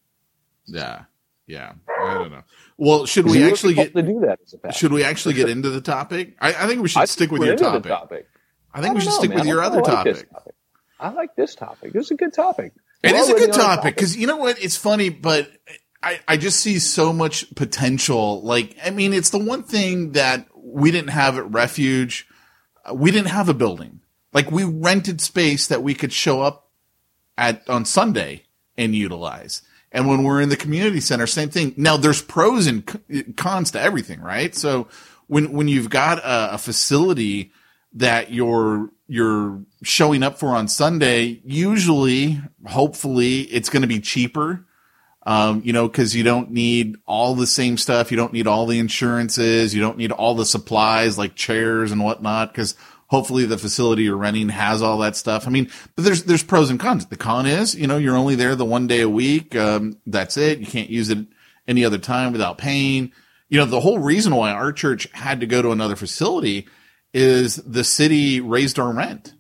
[0.68, 1.04] Yeah.
[1.48, 1.74] Yeah.
[2.00, 2.44] I don't know.
[2.78, 4.78] Well, should we actually get to do that as a pastor.
[4.78, 6.36] should we actually get into the topic?
[6.40, 7.90] I, I think we should I stick with your topic.
[7.90, 8.28] topic.
[8.74, 10.32] I think we should know, stick with your other like this topic.
[10.32, 10.56] topic.
[11.00, 11.92] I like this topic.
[11.96, 12.74] It's a good topic.
[13.04, 14.62] It We're is a good topic because you know what?
[14.62, 15.50] It's funny, but
[16.02, 18.42] I, I just see so much potential.
[18.42, 22.28] Like, I mean, it's the one thing that we didn't have at Refuge.
[22.94, 24.02] We didn't have a building.
[24.34, 26.70] Like, we rented space that we could show up
[27.38, 28.44] at on Sunday
[28.78, 29.62] and utilize.
[29.92, 31.74] And when we're in the community center, same thing.
[31.78, 34.54] Now, there's pros and cons to everything, right?
[34.56, 34.88] So
[35.28, 37.52] when when you've got a, a facility
[37.94, 44.66] that you're you're showing up for on Sunday, usually, hopefully, it's going to be cheaper
[45.26, 48.12] Um, you know, cause you don't need all the same stuff.
[48.12, 49.76] You don't need all the insurances.
[49.76, 52.54] You don't need all the supplies like chairs and whatnot.
[52.54, 52.76] Cause
[53.08, 55.48] hopefully the facility you're renting has all that stuff.
[55.48, 57.06] I mean, but there's, there's pros and cons.
[57.06, 59.56] The con is, you know, you're only there the one day a week.
[59.56, 60.60] Um, that's it.
[60.60, 61.26] You can't use it
[61.68, 63.12] any other time without paying.
[63.50, 66.68] You know, the whole reason why our church had to go to another facility
[67.14, 69.34] is the city raised our rent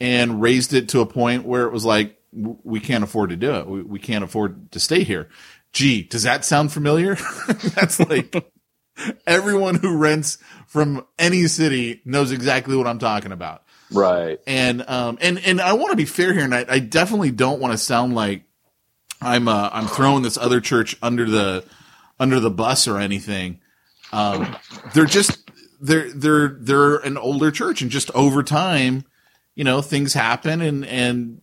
[0.00, 3.54] and raised it to a point where it was like, we can't afford to do
[3.54, 3.66] it.
[3.66, 5.28] We, we can't afford to stay here.
[5.72, 7.14] Gee, does that sound familiar?
[7.74, 8.52] That's like
[9.26, 10.38] everyone who rents
[10.68, 13.64] from any city knows exactly what I'm talking about.
[13.90, 14.38] Right.
[14.46, 16.44] And, um, and, and I want to be fair here.
[16.44, 18.44] And I, I definitely don't want to sound like
[19.20, 21.64] I'm, uh, I'm throwing this other church under the,
[22.20, 23.60] under the bus or anything.
[24.12, 24.56] Um,
[24.92, 25.50] they're just,
[25.80, 29.04] they're, they're, they're an older church and just over time,
[29.54, 31.40] you know, things happen and, and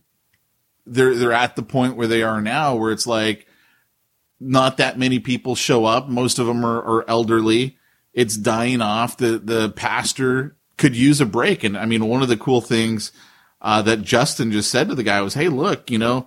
[0.86, 3.48] they're, they're at the point where they are now where it's like,
[4.38, 6.08] not that many people show up.
[6.08, 7.76] Most of them are, are elderly.
[8.16, 9.16] It's dying off.
[9.18, 11.62] The, the pastor could use a break.
[11.62, 13.12] And I mean, one of the cool things,
[13.62, 16.26] uh, that Justin just said to the guy was, Hey, look, you know,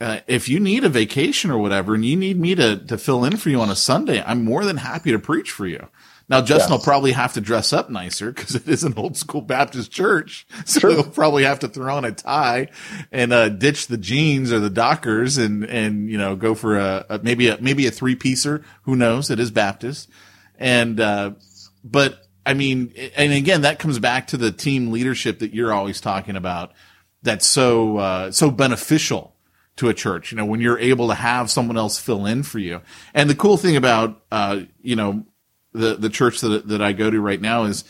[0.00, 3.24] uh, if you need a vacation or whatever and you need me to, to fill
[3.24, 5.88] in for you on a Sunday, I'm more than happy to preach for you.
[6.28, 9.40] Now, Justin will probably have to dress up nicer because it is an old school
[9.40, 10.46] Baptist church.
[10.66, 10.90] So Sure.
[10.90, 12.68] he'll probably have to throw on a tie
[13.12, 17.06] and, uh, ditch the jeans or the dockers and, and, you know, go for a,
[17.08, 18.64] a maybe a, maybe a three piecer.
[18.82, 19.30] Who knows?
[19.30, 20.08] It is Baptist.
[20.58, 21.32] And, uh,
[21.84, 26.00] but I mean, and again, that comes back to the team leadership that you're always
[26.00, 26.72] talking about.
[27.22, 29.34] That's so, uh, so beneficial
[29.76, 32.58] to a church, you know, when you're able to have someone else fill in for
[32.58, 32.80] you.
[33.12, 35.26] And the cool thing about, uh, you know,
[35.72, 37.84] the, the church that, that I go to right now is,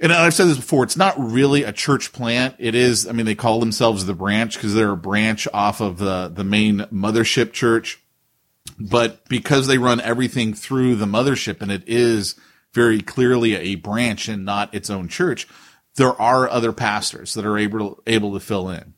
[0.00, 2.56] and I've said this before, it's not really a church plant.
[2.58, 5.98] It is, I mean, they call themselves the branch because they're a branch off of
[5.98, 8.01] the, the main mothership church.
[8.78, 12.34] But because they run everything through the mothership and it is
[12.72, 15.46] very clearly a branch and not its own church,
[15.96, 18.94] there are other pastors that are able, able to fill in.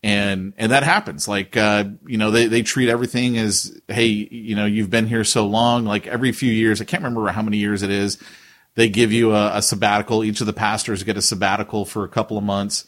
[0.00, 1.26] And and that happens.
[1.26, 5.24] Like uh you know they they treat everything as hey you know you've been here
[5.24, 5.84] so long.
[5.84, 8.16] Like every few years i can't remember how many years it is
[8.76, 10.22] they give you a, a sabbatical.
[10.22, 12.86] Each of the pastors get a sabbatical for a couple of months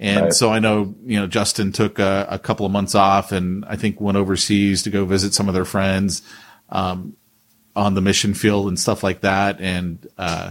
[0.00, 0.32] and Right.
[0.32, 3.76] so i know you know justin took a, a couple of months off and i
[3.76, 6.22] think went overseas to go visit some of their friends
[6.70, 7.16] um
[7.76, 10.50] on the mission field and stuff like that and uh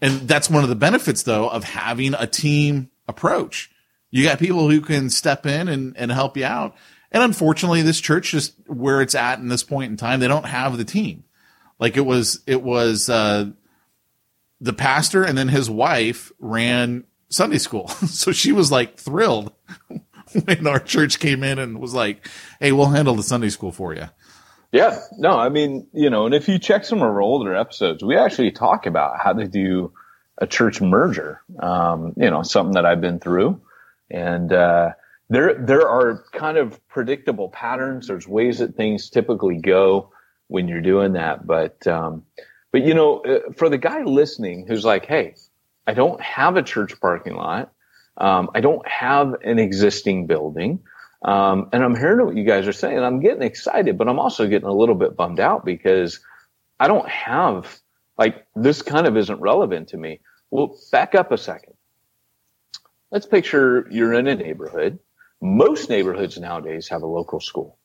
[0.00, 3.70] and that's one of the benefits though of having a team approach.
[4.10, 6.76] You got people who can step in and, and help you out.
[7.10, 10.46] And unfortunately, this church just where it's at in this point in time, they don't
[10.46, 11.24] have the team.
[11.80, 13.50] Like it was, it was, uh,
[14.60, 17.88] the pastor and then his wife ran Sunday school.
[18.06, 19.52] so she was like thrilled
[20.44, 22.26] when our church came in and was like,
[22.60, 24.08] Hey, we'll handle the Sunday school for you.
[24.70, 28.04] Yeah, no, I mean, you know, and if you check some of our older episodes,
[28.04, 29.92] we actually talk about how to do
[30.36, 31.40] a church merger.
[31.58, 33.62] Um, you know, something that I've been through,
[34.10, 34.90] and uh,
[35.30, 38.08] there there are kind of predictable patterns.
[38.08, 40.12] There's ways that things typically go
[40.48, 42.24] when you're doing that, but um,
[42.70, 45.34] but you know, uh, for the guy listening who's like, hey,
[45.88, 47.72] I don't have a church parking lot.
[48.18, 50.80] Um, I don't have an existing building.
[51.22, 52.98] Um, and I'm hearing what you guys are saying.
[52.98, 56.20] I'm getting excited, but I'm also getting a little bit bummed out because
[56.78, 57.80] I don't have,
[58.18, 60.20] like, this kind of isn't relevant to me.
[60.50, 61.72] Well, back up a second.
[63.10, 64.98] Let's picture you're in a neighborhood.
[65.40, 67.78] Most neighborhoods nowadays have a local school,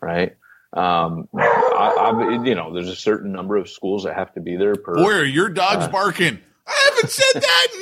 [0.00, 0.36] right?
[0.72, 4.54] Um, I, I, you know, there's a certain number of schools that have to be
[4.56, 4.94] there per.
[4.94, 6.38] Boy, are your dogs barking.
[6.66, 7.80] I haven't said that in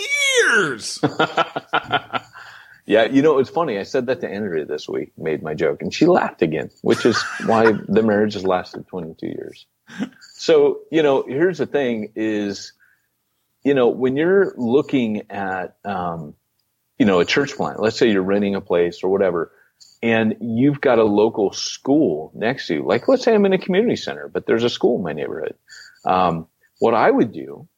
[0.55, 1.01] years.
[2.89, 3.79] Yeah, you know, it's funny.
[3.79, 7.05] I said that to Andrea this week, made my joke, and she laughed again, which
[7.05, 9.67] is why the marriage has lasted 22 years.
[10.33, 12.73] So, you know, here's the thing is,
[13.63, 16.33] you know, when you're looking at, um,
[16.99, 19.53] you know, a church plant, let's say you're renting a place or whatever,
[20.03, 23.59] and you've got a local school next to you, like let's say I'm in a
[23.59, 25.57] community center, but there's a school in my neighborhood.
[26.07, 26.47] Um,
[26.79, 27.69] what I would do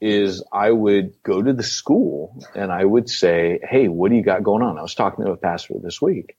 [0.00, 4.22] is I would go to the school and I would say, Hey, what do you
[4.22, 4.78] got going on?
[4.78, 6.36] I was talking to a pastor this week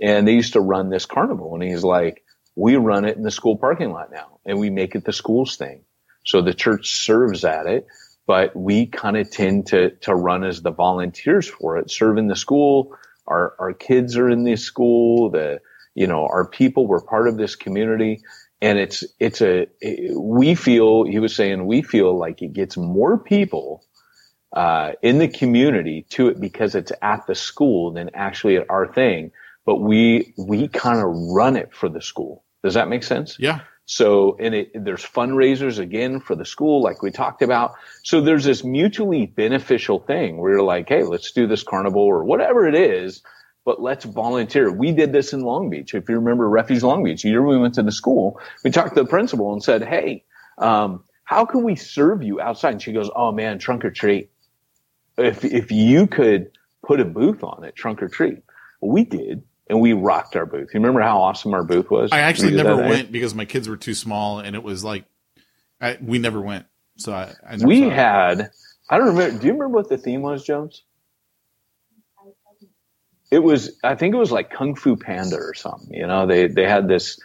[0.00, 3.30] and they used to run this carnival and he's like, we run it in the
[3.30, 5.82] school parking lot now and we make it the school's thing.
[6.24, 7.86] So the church serves at it,
[8.26, 12.36] but we kind of tend to, to run as the volunteers for it, serving the
[12.36, 12.96] school.
[13.26, 15.30] Our, our kids are in the school.
[15.30, 15.60] The,
[15.94, 18.20] you know, our people were part of this community
[18.60, 19.66] and it's it's a
[20.14, 23.84] we feel he was saying we feel like it gets more people
[24.52, 28.92] uh, in the community to it because it's at the school than actually at our
[28.92, 29.30] thing
[29.66, 33.36] but we we kind of run it for the school Does that make sense?
[33.38, 33.60] Yeah.
[33.84, 37.72] So, and it, there's fundraisers again for the school, like we talked about.
[38.02, 42.22] So there's this mutually beneficial thing where you're like, Hey, let's do this carnival or
[42.22, 43.22] whatever it is,
[43.64, 44.72] but let's volunteer.
[44.72, 45.94] We did this in Long Beach.
[45.94, 48.94] If you remember Refuge Long Beach, the year we went to the school, we talked
[48.94, 50.24] to the principal and said, Hey,
[50.58, 52.72] um, how can we serve you outside?
[52.72, 54.30] And she goes, Oh man, trunk or treat.
[55.16, 56.50] If, if you could
[56.86, 58.42] put a booth on it, trunk or treat.
[58.80, 60.70] Well, we did and we rocked our booth.
[60.72, 62.10] You remember how awesome our booth was?
[62.12, 62.88] I actually We never eh?
[62.88, 65.04] went because my kids were too small, and it was like
[65.80, 66.66] I, we never went.
[66.96, 68.50] So I, I never We had,
[68.90, 69.38] I don't remember.
[69.38, 70.82] Do you remember what the theme was, Jones?
[73.30, 75.92] It was, I think it was like Kung Fu Panda or something.
[75.92, 77.20] You know, they, they had this,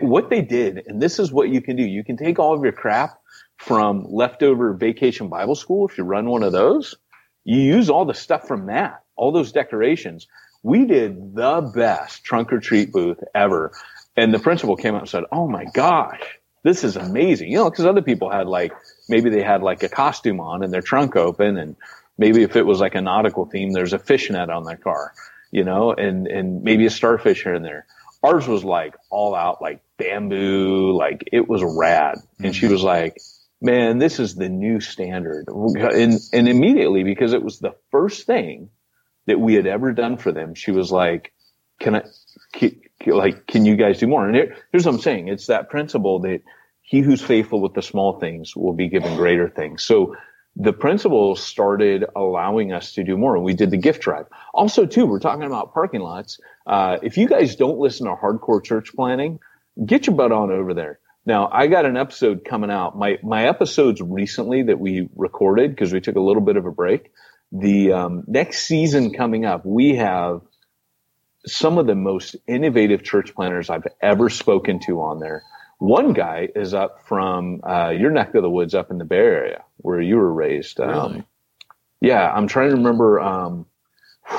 [0.00, 1.82] what they did, and this is what you can do.
[1.82, 3.20] You can take all of your crap
[3.58, 5.86] from leftover vacation Bible school.
[5.88, 6.94] If you run one of those,
[7.44, 10.26] you use all the stuff from that, all those decorations.
[10.62, 13.72] We did the best trunk or treat booth ever.
[14.16, 16.20] And the principal came out and said, Oh my gosh,
[16.62, 17.50] this is amazing.
[17.50, 18.72] You know, cause other people had like,
[19.08, 21.76] maybe they had like a costume on and their trunk open and
[22.18, 25.14] maybe if it was like a nautical theme, there's a fishnet on their car,
[25.50, 27.86] you know, and, and maybe a starfish here and there.
[28.22, 32.18] Ours was like all out, like bamboo, like it was rad.
[32.38, 32.72] And she mm-hmm.
[32.72, 33.16] was like,
[33.60, 35.46] man, this is the new standard.
[35.48, 38.70] And, and immediately because it was the first thing
[39.26, 41.32] that we had ever done for them, she was like,
[41.78, 42.02] can I,
[42.52, 42.76] can,
[43.06, 44.26] like, can you guys do more?
[44.26, 45.28] And here, here's what I'm saying.
[45.28, 46.42] It's that principle that
[46.82, 49.82] he who's faithful with the small things will be given greater things.
[49.82, 50.16] So
[50.60, 54.26] the principal started allowing us to do more and we did the gift drive.
[54.52, 56.38] Also too, we're talking about parking lots.
[56.66, 59.38] Uh, if you guys don't listen to hardcore church planting,
[59.86, 61.00] get your butt on over there.
[61.24, 62.96] Now, I got an episode coming out.
[62.96, 66.70] My, my episodes recently that we recorded because we took a little bit of a
[66.70, 67.10] break.
[67.52, 70.42] The, um, next season coming up, we have
[71.46, 75.42] some of the most innovative church planters I've ever spoken to on there.
[75.80, 79.16] One guy is up from uh, your neck of the woods up in the Bay
[79.16, 80.78] Area where you were raised.
[80.78, 81.24] Um, Really?
[82.02, 83.18] Yeah, I'm trying to remember.
[83.20, 83.66] Um,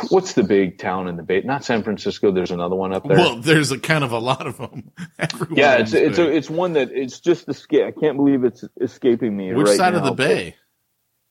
[0.09, 1.41] what's the big town in the Bay?
[1.41, 2.31] Not San Francisco.
[2.31, 3.17] There's another one up there.
[3.17, 4.91] Well, there's a kind of a lot of them.
[5.19, 7.85] Everywhere yeah, it's it's a, it's one that it's just escape.
[7.85, 9.51] I can't believe it's escaping me.
[9.53, 10.55] which right side of the bay?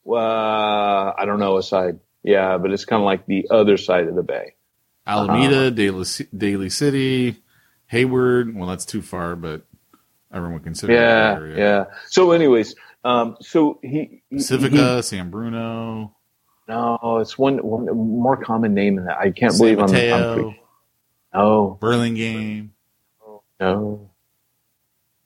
[0.07, 2.01] Uh, I don't know a side.
[2.23, 4.55] Yeah, but it's kind of like the other side of the bay.
[5.07, 5.71] Alameda, Uh-huh.
[5.71, 6.05] Daly,
[6.37, 7.43] Daly City,
[7.87, 8.55] Hayward.
[8.55, 9.63] Well, that's too far, but
[10.33, 11.85] everyone considers Yeah, yeah.
[12.09, 12.75] So, anyways,
[13.05, 16.15] um, so he, he Pacifica, San Bruno,
[16.69, 19.19] no, it's one one more common name than that.
[19.19, 20.55] I can't San believe I'm, I'm Mateo,
[21.35, 22.73] no, Burlingame.
[23.59, 24.11] no.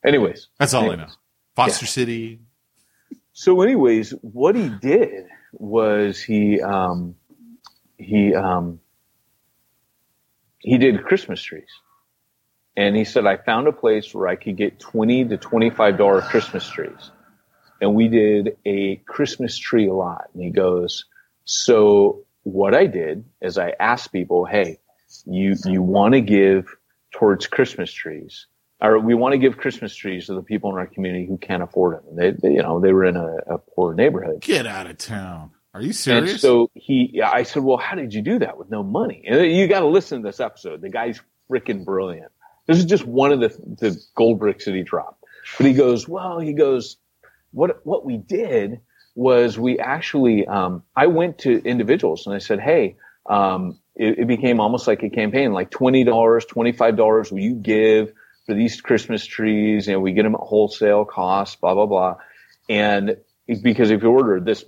[0.04, 0.92] Anyways, That's all I know.
[0.92, 1.16] Anyways.
[1.54, 2.40] Foster City.
[3.32, 7.14] so anyways, what he did was he um,
[7.98, 8.80] he um,
[10.58, 11.68] he did Christmas trees,
[12.76, 15.96] and he said I found a place where I could get twenty to twenty five
[15.98, 17.10] dollar Christmas trees,
[17.80, 20.28] and we did a Christmas tree lot.
[20.34, 21.04] And he goes,
[21.44, 24.78] so what I did is I asked people, hey,
[25.26, 26.74] you you want to give
[27.12, 28.46] towards Christmas trees,
[28.80, 31.62] or we want to give Christmas trees to the people in our community who can't
[31.62, 32.16] afford them.
[32.16, 34.40] They, they you know they were in a, a poor neighborhood.
[34.40, 35.52] Get out of town.
[35.72, 36.40] Are you And serious?
[36.40, 39.24] so he, I said, well, how did you do that with no money?
[39.26, 40.80] And you got to listen to this episode.
[40.80, 41.20] The guy's
[41.50, 42.30] freaking brilliant.
[42.66, 45.22] This is just one of the, the gold bricks that he dropped.
[45.58, 46.96] But he goes, well, he goes,
[47.52, 48.80] what, what we did
[49.14, 52.96] was we actually, um, I went to individuals and I said, Hey,
[53.26, 58.12] um, it, it became almost like a campaign, like $20, $25 will you give
[58.46, 59.88] for these Christmas trees?
[59.88, 62.16] And we get them at wholesale cost, blah, blah, blah.
[62.68, 63.18] And
[63.62, 64.64] because if you order this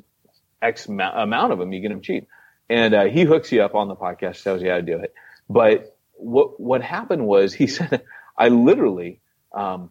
[0.62, 2.28] X amount of them, you get them cheap.
[2.68, 5.14] And uh, he hooks you up on the podcast, tells you how to do it.
[5.48, 8.02] But what what happened was he said,
[8.36, 9.20] I literally
[9.54, 9.90] um,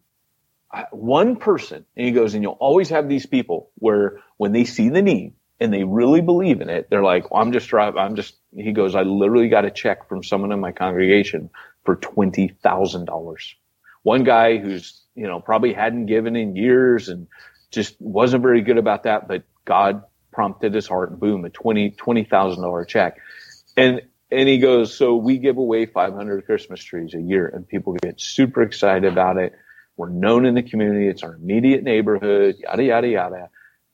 [0.71, 4.65] I, one person, and he goes, and you'll always have these people where when they
[4.65, 7.99] see the need and they really believe in it, they're like, well, I'm just driving.
[7.99, 8.35] I'm just.
[8.55, 11.49] He goes, I literally got a check from someone in my congregation
[11.85, 13.55] for twenty thousand dollars.
[14.03, 17.27] One guy who's you know probably hadn't given in years and
[17.71, 21.91] just wasn't very good about that, but God prompted his heart and boom, a twenty
[21.91, 23.17] twenty thousand dollar check.
[23.77, 24.01] And
[24.31, 28.19] and he goes, so we give away 500 Christmas trees a year, and people get
[28.19, 29.53] super excited about it.
[29.97, 33.49] We're known in the community; it's our immediate neighborhood, yada yada yada,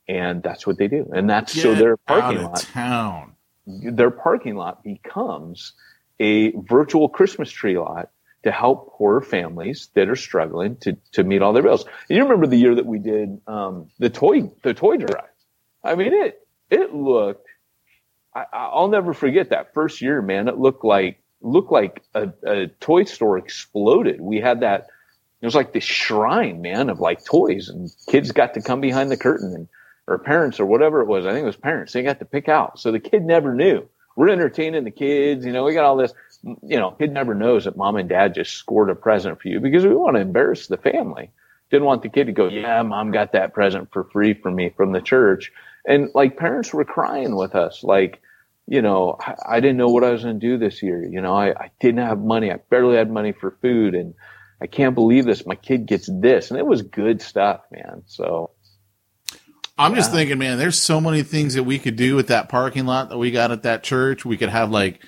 [0.08, 1.08] and that's what they do.
[1.14, 3.36] And that's so Get their out parking lot, town.
[3.66, 5.74] their parking lot becomes
[6.18, 8.10] a virtual Christmas tree lot
[8.42, 11.84] to help poor families that are struggling to to meet all their bills.
[12.08, 15.28] And you remember the year that we did um, the toy the toy drive?
[15.84, 17.46] I mean it it looked.
[18.34, 20.48] I, I'll never forget that first year, man.
[20.48, 24.20] It looked like looked like a, a toy store exploded.
[24.20, 24.86] We had that
[25.40, 29.10] it was like this shrine, man, of like toys, and kids got to come behind
[29.10, 29.68] the curtain, and
[30.06, 31.26] or parents or whatever it was.
[31.26, 31.92] I think it was parents.
[31.92, 33.88] They got to pick out, so the kid never knew.
[34.14, 35.64] We're entertaining the kids, you know.
[35.64, 36.12] We got all this,
[36.42, 36.92] you know.
[36.92, 39.94] Kid never knows that mom and dad just scored a present for you because we
[39.94, 41.30] want to embarrass the family.
[41.70, 44.68] Didn't want the kid to go, yeah, mom got that present for free for me
[44.76, 45.50] from the church,
[45.86, 48.20] and like parents were crying with us, like
[48.66, 51.04] you know, I, I didn't know what I was going to do this year.
[51.04, 52.50] You know, I, I didn't have money.
[52.50, 54.14] I barely had money for food and
[54.60, 55.44] I can't believe this.
[55.44, 56.50] My kid gets this.
[56.50, 58.02] And it was good stuff, man.
[58.06, 58.50] So
[59.76, 62.86] I'm just thinking, man, there's so many things that we could do with that parking
[62.86, 64.24] lot that we got at that church.
[64.24, 65.02] We could have like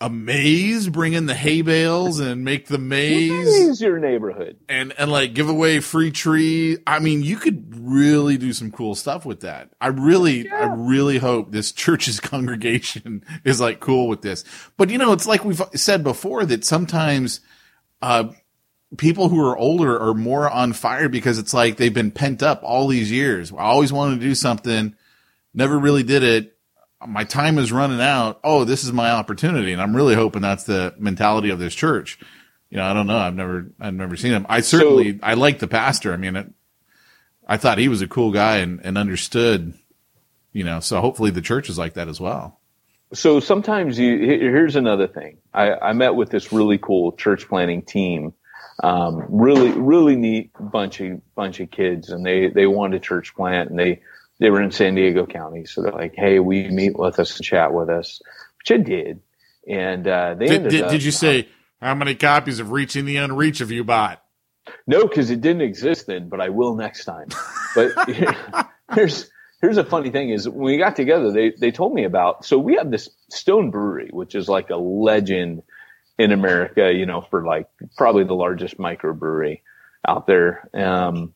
[0.00, 4.56] a maze, bring in the hay bales and make the maze is your neighborhood.
[4.68, 6.78] and and like give away free tree.
[6.86, 9.70] I mean, you could really do some cool stuff with that.
[9.80, 14.44] I really, I really hope this church's congregation is like cool with this.
[14.76, 17.40] But you know, it's like we've said before that sometimes,
[18.00, 18.30] uh,
[18.98, 22.60] people who are older are more on fire because it's like they've been pent up
[22.62, 23.52] all these years.
[23.52, 24.94] I always wanted to do something,
[25.54, 26.56] never really did it.
[27.06, 28.40] My time is running out.
[28.44, 29.72] Oh, this is my opportunity.
[29.72, 32.18] And I'm really hoping that's the mentality of this church.
[32.70, 33.18] You know, I don't know.
[33.18, 34.46] I've never, I've never seen him.
[34.48, 36.12] I certainly, I like the pastor.
[36.12, 36.50] I mean, it,
[37.46, 39.74] I thought he was a cool guy and, and understood,
[40.52, 42.60] you know, so hopefully the church is like that as well.
[43.12, 45.38] So sometimes you, here's another thing.
[45.52, 48.32] I, I met with this really cool church planting team.
[48.82, 53.34] Um, really, really neat bunch of, bunch of kids and they, they wanted a church
[53.34, 54.00] plant and they,
[54.42, 55.64] they were in San Diego County.
[55.66, 58.20] So they're like, Hey, we meet with us and chat with us,
[58.58, 59.20] which I did.
[59.68, 61.48] And, uh, they Did, did, up, did you say,
[61.80, 64.22] how many copies of Reaching the Unreach have you bought?
[64.86, 67.28] No, because it didn't exist then, but I will next time.
[67.74, 67.92] But
[68.94, 69.30] here's
[69.60, 72.44] here's a funny thing: is when we got together, they they told me about.
[72.44, 75.62] So we have this Stone Brewery, which is like a legend
[76.18, 76.92] in America.
[76.92, 79.62] You know, for like probably the largest microbrewery
[80.06, 80.68] out there.
[80.74, 81.34] Um,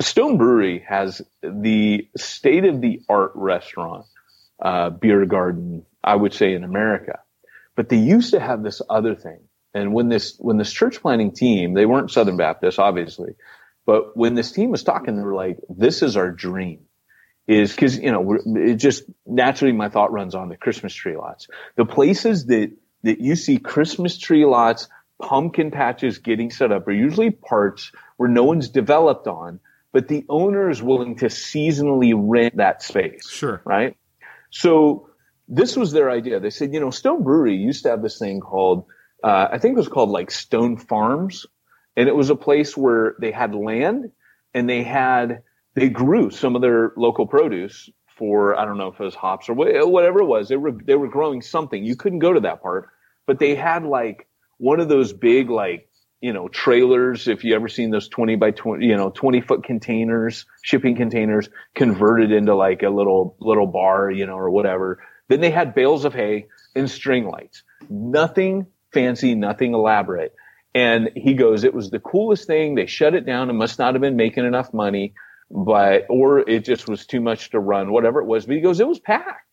[0.00, 4.06] Stone Brewery has the state of the art restaurant,
[4.60, 7.20] uh, beer garden, I would say in America.
[7.74, 9.40] But they used to have this other thing.
[9.74, 13.34] And when this, when this church planting team, they weren't Southern Baptist, obviously,
[13.84, 16.80] but when this team was talking, they were like, this is our dream
[17.46, 21.46] is because, you know, it just naturally my thought runs on the Christmas tree lots.
[21.76, 22.72] The places that,
[23.04, 24.88] that you see Christmas tree lots,
[25.22, 29.60] pumpkin patches getting set up are usually parts where no one's developed on,
[29.92, 33.62] but the owner is willing to seasonally rent that space Sure.
[33.64, 33.96] right?
[34.50, 35.08] So
[35.48, 36.40] this was their idea.
[36.40, 38.86] They said, you know, Stone Brewery used to have this thing called,
[39.22, 41.46] uh, I think it was called like Stone Farms.
[41.96, 44.10] And it was a place where they had land
[44.52, 45.42] and they had,
[45.74, 49.48] they grew some of their local produce for, I don't know if it was hops
[49.48, 50.48] or whatever it was.
[50.48, 51.84] They were, they were growing something.
[51.84, 52.88] You couldn't go to that part,
[53.26, 54.26] but they had like
[54.58, 55.88] one of those big, like,
[56.26, 57.28] you know, trailers.
[57.28, 61.48] If you ever seen those 20 by 20, you know, 20 foot containers, shipping containers
[61.76, 64.98] converted into like a little, little bar, you know, or whatever.
[65.28, 67.62] Then they had bales of hay and string lights.
[67.88, 70.34] Nothing fancy, nothing elaborate.
[70.74, 72.74] And he goes, it was the coolest thing.
[72.74, 75.14] They shut it down and must not have been making enough money,
[75.48, 78.46] but, or it just was too much to run, whatever it was.
[78.46, 79.46] But he goes, it was packed.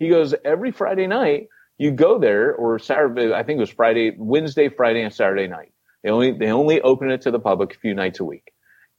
[0.00, 1.46] He goes, every Friday night
[1.78, 5.70] you go there or Saturday, I think it was Friday, Wednesday, Friday and Saturday night.
[6.06, 8.52] They only, they only open it to the public a few nights a week.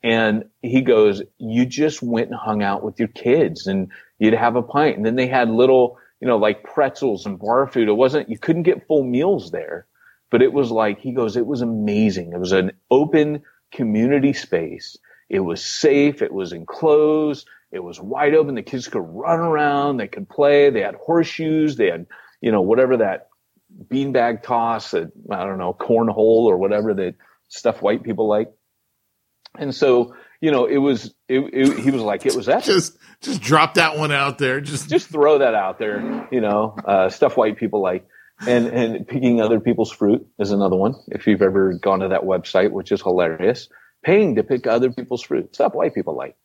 [0.03, 4.57] And he goes, you just went and hung out with your kids and you'd have
[4.57, 4.97] a pint.
[4.97, 7.87] And then they had little, you know, like pretzels and bar food.
[7.87, 9.87] It wasn't, you couldn't get full meals there,
[10.29, 12.33] but it was like, he goes, it was amazing.
[12.33, 14.97] It was an open community space.
[15.29, 16.21] It was safe.
[16.21, 17.47] It was enclosed.
[17.71, 18.55] It was wide open.
[18.55, 19.95] The kids could run around.
[19.95, 20.71] They could play.
[20.71, 21.77] They had horseshoes.
[21.77, 22.07] They had,
[22.41, 23.26] you know, whatever that
[23.85, 27.15] beanbag toss, that, I don't know, cornhole or whatever that
[27.47, 28.51] stuff white people like.
[29.57, 32.65] And so, you know, it was, it, it, he was like, it was epic.
[32.65, 34.61] Just, just drop that one out there.
[34.61, 38.07] Just, Just throw that out there, you know, uh, stuff white people like.
[38.39, 40.93] And, and picking other people's fruit is another one.
[41.07, 43.67] If you've ever gone to that website, which is hilarious,
[44.03, 46.35] paying to pick other people's fruit, stuff white people like.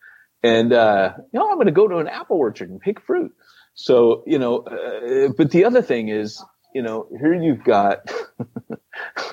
[0.42, 3.32] And, uh, you know, I'm going to go to an apple orchard and pick fruit.
[3.74, 6.42] So, you know, uh, but the other thing is,
[6.74, 8.10] you know, here you've got,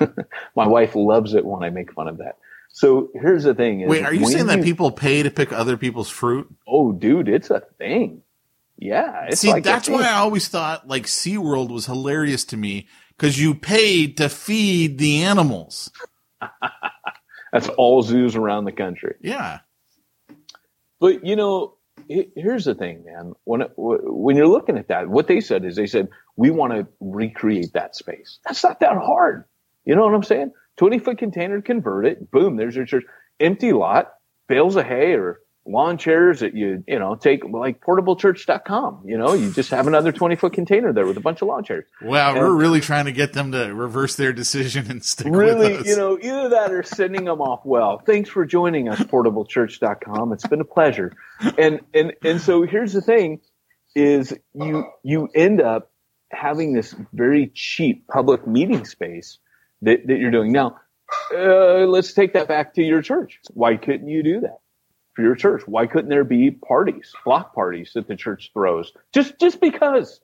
[0.56, 2.38] my wife loves it when I make fun of that.
[2.72, 5.76] So here's the thing is, wait, are you saying that people pay to pick other
[5.76, 6.48] people's fruit?
[6.66, 8.22] Oh, dude, it's a thing.
[8.78, 9.26] Yeah.
[9.28, 13.38] It's See, like that's why I always thought like SeaWorld was hilarious to me because
[13.38, 15.90] you paid to feed the animals.
[17.52, 19.16] That's all zoos around the country.
[19.20, 19.58] Yeah.
[21.00, 21.74] But you know,
[22.08, 23.34] here's the thing, man.
[23.44, 26.08] When when you're looking at that, what they said is they said
[26.40, 28.38] we want to recreate that space.
[28.46, 29.44] That's not that hard.
[29.84, 30.52] You know what I'm saying?
[30.78, 32.30] 20 foot container, convert it.
[32.30, 33.04] Boom, there's your church.
[33.38, 34.14] Empty lot,
[34.48, 39.02] bales of hay or lawn chairs that you, you know, take like portablechurch.com.
[39.04, 41.62] You know, you just have another 20 foot container there with a bunch of lawn
[41.62, 41.84] chairs.
[42.00, 45.72] Wow, And- we're really trying to get them to reverse their decision and stick really,
[45.72, 45.86] with us.
[45.88, 47.98] you know, either that or sending them off well.
[47.98, 50.32] Thanks for joining us, portablechurch.com.
[50.32, 51.12] It's been a pleasure.
[51.58, 53.40] And and and so here's the thing
[53.94, 55.90] is you you end up
[56.32, 59.38] having this very cheap public meeting space
[59.82, 60.52] that, that you're doing.
[60.52, 60.80] Now,
[61.34, 63.40] uh, let's take that back to your church.
[63.54, 64.58] Why couldn't you do that?
[65.14, 68.92] For your church, why couldn't there be parties, block parties that the church throws?
[69.12, 70.20] Just just because,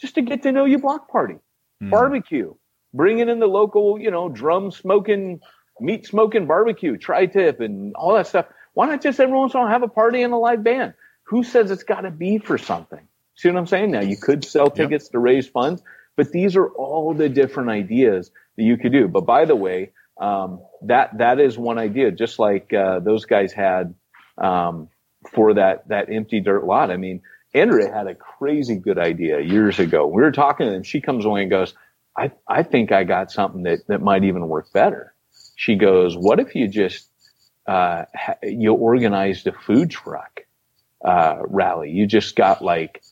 [0.00, 1.36] just to get to know you, block party
[1.80, 1.90] Hmm.
[1.90, 2.54] barbecue,
[2.92, 5.40] bringing in the local, you know, drum smoking,
[5.80, 8.46] meat smoking barbecue, tri tip, and all that stuff.
[8.74, 10.94] Why not just every once in a while have a party and a live band?
[11.24, 13.06] Who says it's got to be for something?
[13.40, 13.90] See what I'm saying?
[13.90, 15.82] Now you could sell tickets to raise funds,
[16.14, 19.08] but these are all the different ideas that you could do.
[19.08, 23.54] But by the way, um, that that is one idea, just like uh, those guys
[23.54, 23.94] had
[24.36, 24.88] um,
[25.32, 26.90] for that that empty dirt lot.
[26.90, 27.22] I mean,
[27.54, 30.06] Andrea had a crazy good idea years ago.
[30.06, 31.74] We were talking and she comes away and goes,
[32.16, 35.14] I, I think I got something that, that might even work better.
[35.56, 37.08] She goes, what if you just,
[37.66, 40.42] uh, ha- you organized a food truck,
[41.04, 41.90] uh, rally?
[41.90, 43.02] You just got like,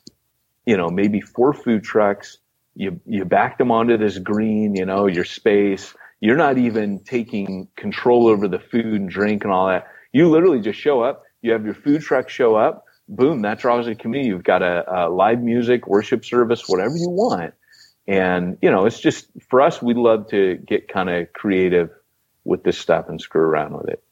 [0.69, 2.37] you know, maybe four food trucks.
[2.75, 5.93] You, you backed them onto this green, you know, your space.
[6.21, 9.87] You're not even taking control over the food and drink and all that.
[10.13, 11.23] You literally just show up.
[11.41, 14.29] You have your food truck show up boom, that draws a community.
[14.29, 17.53] You've got a, a live music, worship service, whatever you want.
[18.07, 21.89] And, you know, it's just for us, we love to get kind of creative
[22.43, 24.03] with this stuff and screw around with it.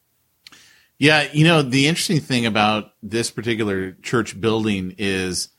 [0.99, 5.49] Yeah, you know, the interesting thing about this particular church building is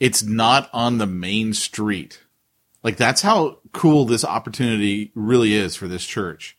[0.00, 2.20] it's not on the main street.
[2.82, 6.56] Like that's how cool this opportunity really is for this church.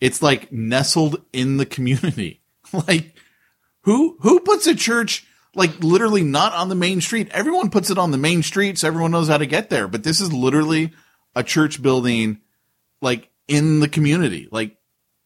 [0.00, 2.42] It's like nestled in the community.
[2.72, 3.14] like
[3.82, 7.28] who who puts a church like literally not on the main street?
[7.30, 10.04] Everyone puts it on the main street so everyone knows how to get there, but
[10.04, 10.92] this is literally
[11.34, 12.40] a church building
[13.00, 14.48] like in the community.
[14.52, 14.76] Like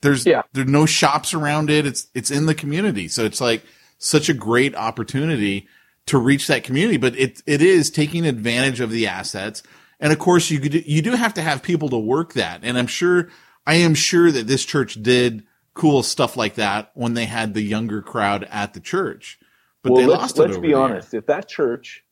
[0.02, 0.42] there's Yeah.
[0.52, 1.86] there's no shops around it.
[1.86, 3.08] It's it's in the community.
[3.08, 3.64] So it's like
[3.98, 5.66] such a great opportunity
[6.06, 9.62] to reach that community, but it it is taking advantage of the assets.
[9.98, 12.60] And of course you could, you do have to have people to work that.
[12.62, 13.28] And I'm sure
[13.66, 15.44] I am sure that this church did
[15.74, 19.38] cool stuff like that when they had the younger crowd at the church.
[19.82, 20.78] But well, they let's, lost it let's be there.
[20.78, 21.14] honest.
[21.14, 22.04] If that church,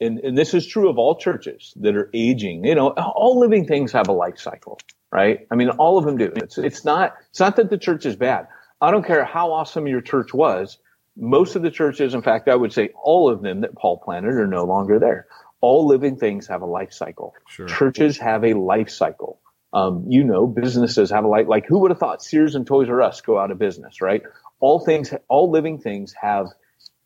[0.00, 3.66] and, and this is true of all churches that are aging, you know, all living
[3.66, 4.78] things have a life cycle,
[5.12, 5.46] right?
[5.50, 6.32] I mean, all of them do.
[6.36, 8.48] It's, it's not, it's not that the church is bad.
[8.80, 10.78] I don't care how awesome your church was.
[11.16, 14.34] Most of the churches, in fact, I would say all of them that Paul planted
[14.34, 15.26] are no longer there.
[15.60, 17.34] All living things have a life cycle.
[17.48, 17.66] Sure.
[17.66, 19.40] Churches have a life cycle.
[19.72, 22.88] Um, you know, businesses have a life, like who would have thought Sears and Toys
[22.88, 24.22] R Us go out of business, right?
[24.60, 26.46] All things, all living things have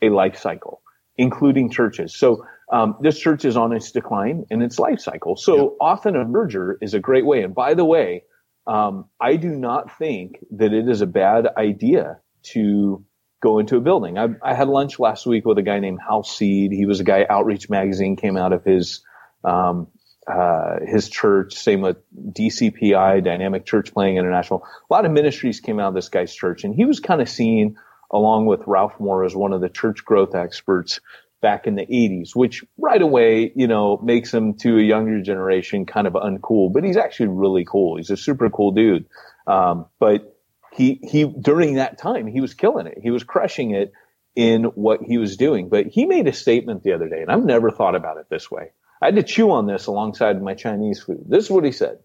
[0.02, 0.82] a life cycle,
[1.16, 2.14] including churches.
[2.14, 5.36] So um, this church is on its decline in its life cycle.
[5.36, 7.42] So often a merger is a great way.
[7.42, 8.24] And by the way,
[8.66, 13.04] um, I do not think that it is a bad idea to
[13.40, 14.18] go into a building.
[14.18, 16.72] I, I had lunch last week with a guy named Hal Seed.
[16.72, 19.02] He was a guy Outreach Magazine came out of his
[19.44, 19.88] um,
[20.26, 21.54] uh, his church.
[21.54, 24.64] Same with DCPI, Dynamic Church Planning International.
[24.88, 27.28] A lot of ministries came out of this guy's church, and he was kind of
[27.28, 27.76] seen
[28.10, 31.00] along with Ralph Moore as one of the church growth experts
[31.40, 35.86] back in the 80s, which right away, you know, makes him to a younger generation
[35.86, 37.96] kind of uncool, but he's actually really cool.
[37.96, 39.06] He's a super cool dude.
[39.46, 40.36] Um, but
[40.72, 42.98] he, he, during that time, he was killing it.
[43.02, 43.92] He was crushing it
[44.36, 45.68] in what he was doing.
[45.68, 48.50] But he made a statement the other day, and I've never thought about it this
[48.50, 48.70] way.
[49.02, 51.24] I had to chew on this alongside my Chinese food.
[51.26, 51.98] This is what he said.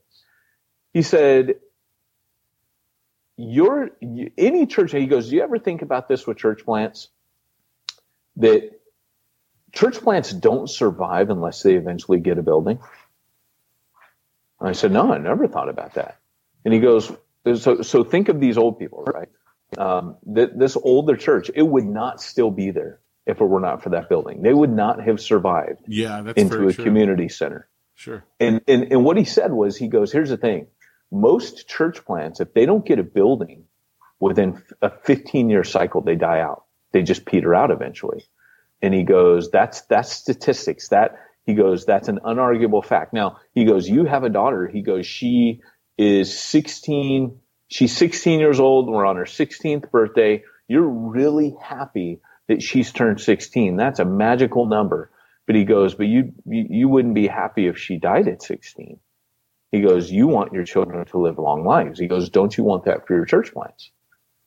[0.93, 1.55] He said,
[3.37, 3.91] your
[4.37, 7.09] any church he goes do you ever think about this with church plants
[8.37, 8.79] that
[9.73, 12.79] church plants don't survive unless they eventually get a building
[14.59, 16.17] and i said no i never thought about that
[16.63, 17.11] and he goes
[17.53, 19.29] so so think of these old people right?
[19.77, 23.83] Um, th- this older church it would not still be there if it were not
[23.83, 24.41] for that building.
[24.41, 26.83] They would not have survived Yeah, that's into a true.
[26.85, 27.67] community center.
[27.95, 28.25] Sure.
[28.39, 30.67] and, and and what he said was he goes here's the thing.
[31.11, 33.65] Most church plants if they don't get a building
[34.19, 36.65] within a 15 year cycle they die out.
[36.91, 38.25] They just peter out eventually.
[38.81, 40.89] And he goes that's that's statistics.
[40.89, 41.15] That
[41.45, 43.13] he goes that's an unarguable fact.
[43.13, 44.67] Now he goes you have a daughter.
[44.67, 45.61] He goes she
[45.97, 52.61] is 16 she's 16 years old we're on her 16th birthday you're really happy that
[52.61, 55.11] she's turned 16 that's a magical number
[55.47, 58.99] but he goes but you you, you wouldn't be happy if she died at 16
[59.71, 61.99] He goes, You want your children to live long lives.
[61.99, 63.91] He goes, Don't you want that for your church plants?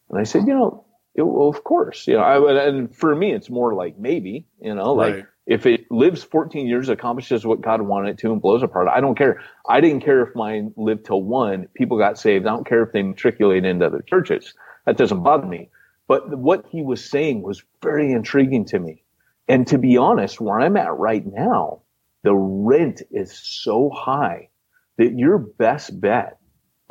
[0.09, 2.07] And I said, You know, it, well, of course.
[2.07, 5.27] You know, I, and for me, it's more like maybe, you know, like Right.
[5.49, 9.01] If it lives 14 years, accomplishes what God wanted it to, and blows apart, I
[9.01, 9.41] don't care.
[9.67, 12.47] I didn't care if mine lived till one, people got saved.
[12.47, 14.53] I don't care if they matriculate into other churches.
[14.85, 15.71] That doesn't bother me.
[16.07, 19.05] But what he was saying was very intriguing to me.
[19.49, 21.81] And to be honest, where I'm at right now,
[22.25, 24.51] the rent is so high
[24.99, 26.39] that your best bet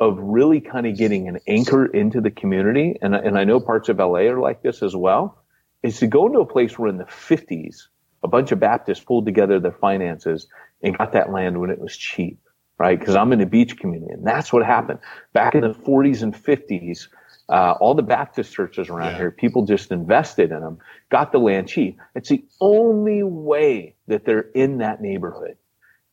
[0.00, 3.88] of really kind of getting an anchor into the community, and, and I know parts
[3.88, 5.44] of LA are like this as well,
[5.84, 7.86] is to go into a place where in the 50s,
[8.22, 10.46] a bunch of Baptists pulled together their finances
[10.82, 12.38] and got that land when it was cheap,
[12.78, 12.98] right?
[12.98, 14.98] Because I'm in a beach community, and that's what happened.
[15.32, 17.08] Back in the 40s and 50s,
[17.48, 19.16] uh, all the Baptist churches around Yeah.
[19.18, 20.78] here, people just invested in them,
[21.10, 21.98] got the land cheap.
[22.14, 25.56] It's the only way that they're in that neighborhood.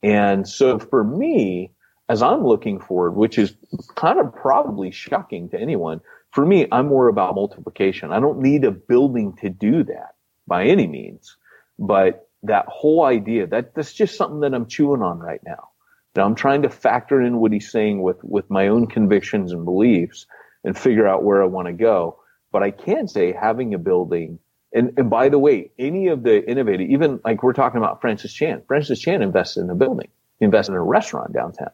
[0.02, 1.72] And so for me,
[2.08, 3.56] as I'm looking forward, which is
[3.96, 6.00] kind of probably shocking to anyone,
[6.32, 8.12] for me, I'm more about multiplication.
[8.12, 10.16] I don't need a building to do that
[10.48, 11.36] by any means,
[11.80, 15.70] but that whole idea that that's just something that I'm chewing on right now.
[16.14, 19.66] That I'm trying to factor in what he's saying with, with my own convictions and
[19.66, 20.28] beliefs
[20.64, 22.20] and figure out where I want to go.
[22.52, 24.40] But I can say having a building
[24.76, 28.34] and, and by the way, any of the innovative, even like we're talking about Francis
[28.34, 31.72] Chan, Francis Chan invested in a building, he invested in a restaurant downtown.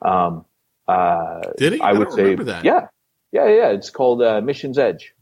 [0.00, 0.46] Um,
[0.88, 1.80] uh, Did he?
[1.82, 2.64] I I would say, that.
[2.64, 2.86] yeah,
[3.32, 3.68] yeah, yeah.
[3.68, 5.14] It's called uh, Mission's Edge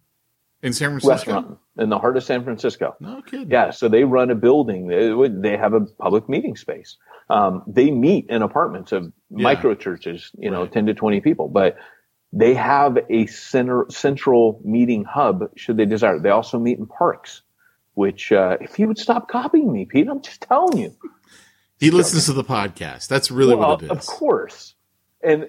[0.63, 1.11] In San Francisco.
[1.11, 2.95] Restaurant in the heart of San Francisco.
[3.01, 3.51] No kidding.
[3.51, 4.89] Yeah, so they run a building.
[4.89, 6.97] They, have a public meeting space.
[7.31, 9.43] Um, they meet in apartments of Yeah.
[9.45, 10.73] micro churches, you know, Right.
[10.73, 11.77] 10 to 20 people, but
[12.33, 16.19] they have a center, central meeting hub should they desire.
[16.19, 17.41] They also meet in parks,
[17.95, 20.95] which, uh, if you would stop copying me, Pete, I'm just telling you.
[21.79, 23.09] He listens to the podcast.
[23.09, 23.91] That's really Well, what it is.
[23.93, 24.75] Of course.
[25.23, 25.49] And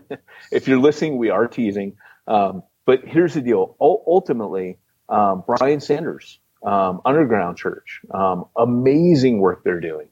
[0.52, 1.96] if you're listening, we are teasing.
[2.28, 3.76] Um, but here's the deal.
[3.80, 4.78] U- ultimately,
[5.08, 10.08] um, Brian Sanders, um, Underground Church, um, amazing work they're doing.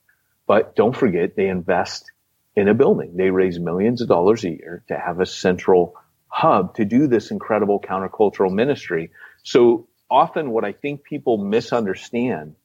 [0.46, 2.10] But don't forget, they invest
[2.56, 3.16] in a building.
[3.16, 5.94] They raise millions of dollars a year to have a central
[6.26, 9.10] hub to do this incredible countercultural ministry.
[9.42, 12.56] So often what I think people misunderstand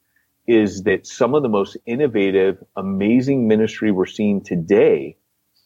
[0.47, 5.17] is that some of the most innovative, amazing ministry we're seeing today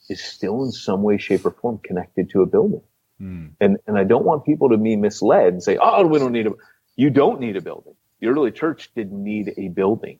[0.10, 2.82] is still in some way, shape, or form connected to a building.
[3.20, 3.48] Hmm.
[3.60, 6.48] And and I don't want people to be misled and say, "Oh, we don't need
[6.48, 6.52] a."
[6.96, 7.96] You don't need a building.
[8.20, 10.20] The early church didn't need a building,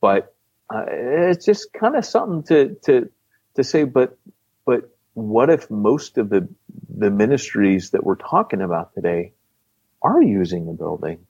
[0.00, 0.34] but
[0.74, 3.10] uh, it's just kind of something to to
[3.56, 3.84] to say.
[3.84, 4.18] But
[4.64, 6.48] but what if most of the
[6.88, 9.32] the ministries that we're talking about today
[10.02, 11.26] are using a building?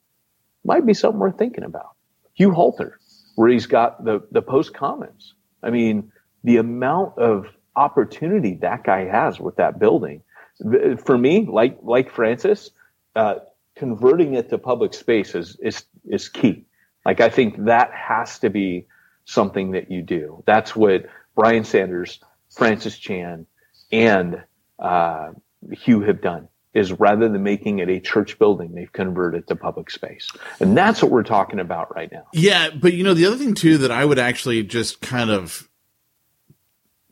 [0.65, 1.91] Might be something worth thinking about.
[2.35, 2.99] Hugh Halter,
[3.37, 5.35] where he's got the the Post Commons.
[5.63, 6.13] I mean,
[6.43, 7.47] the amount of
[7.77, 10.23] opportunity that guy has with that building.
[11.05, 12.71] For me, like like Francis,
[13.17, 13.37] uh,
[13.77, 16.67] converting it to public space is is is key.
[17.05, 18.87] Like I think that has to be
[19.25, 20.43] something that you do.
[20.47, 23.47] That's what Brian Sanders, Francis Chan,
[23.91, 24.43] and
[24.79, 25.33] uh,
[25.73, 26.49] Hugh have done.
[26.73, 30.29] Is rather than making it a church building, they've converted it to public space,
[30.59, 32.27] and that's what we're talking about right now.
[32.33, 35.69] Yeah, but you know the other thing too that I would actually just kind of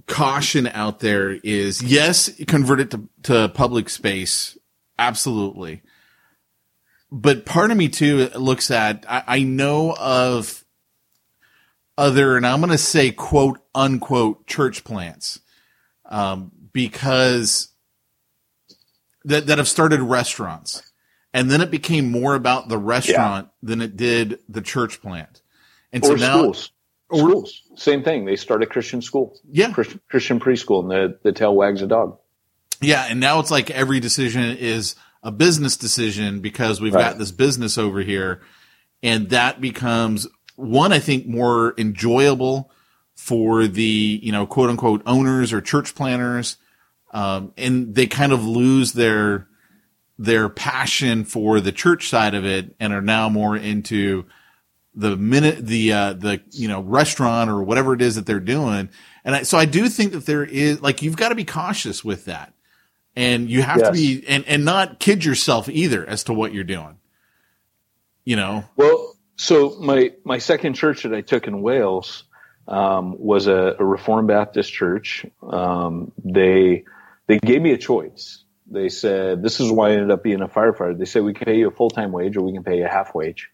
[0.07, 4.59] caution out there is yes, convert it to, to public space,
[4.99, 5.83] absolutely.
[7.11, 10.65] But part of me too looks at I, I know of
[11.99, 15.41] other, and I'm going to say quote unquote church plants,
[16.07, 17.69] um, because
[19.25, 20.83] that that have started restaurants,
[21.35, 25.43] and then it became more about the restaurant than it did the church plant,
[25.93, 26.71] and so or now schools.
[27.19, 27.63] Schools.
[27.77, 28.25] Same thing.
[28.25, 29.39] They start a Christian school.
[29.51, 29.73] Yeah.
[29.73, 32.19] Christian, Christian preschool and the, the tail wags the dog.
[32.81, 37.11] Yeah, and now it's like every decision is a business decision because we've Right.
[37.11, 38.43] got this business over here,
[39.03, 42.71] and that becomes one I think more enjoyable
[43.15, 46.57] for the you know quote unquote owners or church planters,
[47.13, 49.47] um, and they kind of lose their
[50.19, 54.25] their passion for the church side of it and are now more into
[54.95, 58.89] the minute the uh the you know restaurant or whatever it is that they're doing
[59.25, 62.05] and I, so i do think that there is like you've got to be cautious
[62.05, 62.53] with that
[63.17, 66.65] and you have to be and and not kid yourself either as to what you're
[66.65, 66.99] doing
[68.25, 72.25] you know Well, so my my second church that I took in Wales
[72.69, 75.27] um, was a, a Reformed Baptist church.
[75.43, 76.85] Um, they
[77.27, 78.45] they gave me a choice.
[78.71, 80.97] They said this is why I ended up being a firefighter.
[80.97, 82.87] They said we can pay you a full time wage or we can pay you
[82.87, 83.51] a half wage.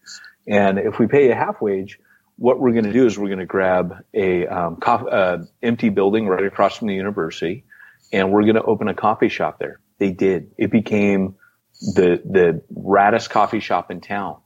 [0.47, 1.99] And if we pay a half wage,
[2.37, 5.89] what we're going to do is we're going to grab a um, co- uh, empty
[5.89, 7.65] building right across from the university,
[8.13, 9.79] and we're going to open a coffee shop there.
[9.97, 10.51] They did.
[10.57, 11.35] It became
[11.81, 14.37] the the raddest coffee shop in town.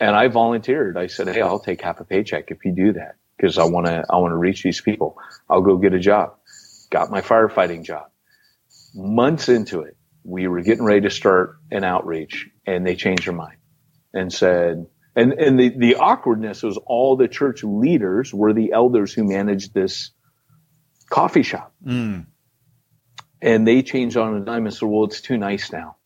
[0.00, 0.96] And I volunteered.
[0.96, 3.86] I said, "Hey, I'll take half a paycheck if you do that because I want
[3.86, 5.18] to I want to reach these people.
[5.50, 6.36] I'll go get a job."
[6.90, 8.06] Got my firefighting job.
[8.94, 13.34] Months into it, we were getting ready to start an outreach, and they changed their
[13.34, 13.56] mind
[14.12, 14.86] and said,
[15.16, 19.74] and and the the awkwardness was all the church leaders were the elders who managed
[19.74, 20.10] this
[21.10, 22.26] coffee shop, Mm.
[23.40, 25.96] and they changed on a dime and said, "Well, it's too nice now."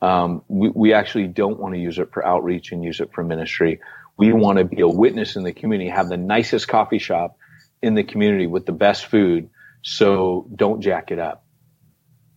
[0.00, 3.24] Um, we, we actually don't want to use it for outreach and use it for
[3.24, 3.80] ministry.
[4.18, 7.38] We want to be a witness in the community, have the nicest coffee shop
[7.82, 9.48] in the community with the best food.
[9.82, 11.43] So don't jack it up.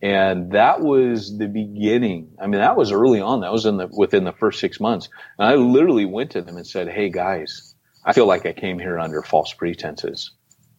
[0.00, 2.36] And that was the beginning.
[2.40, 3.40] I mean, that was early on.
[3.40, 5.08] That was in the, within the first six months.
[5.38, 7.74] And I literally went to them and said, Hey guys,
[8.04, 10.30] I feel like I came here under false pretenses.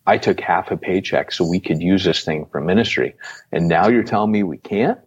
[0.08, 3.16] I took half a paycheck so we could use this thing for ministry.
[3.52, 5.00] And now you're telling me we can't?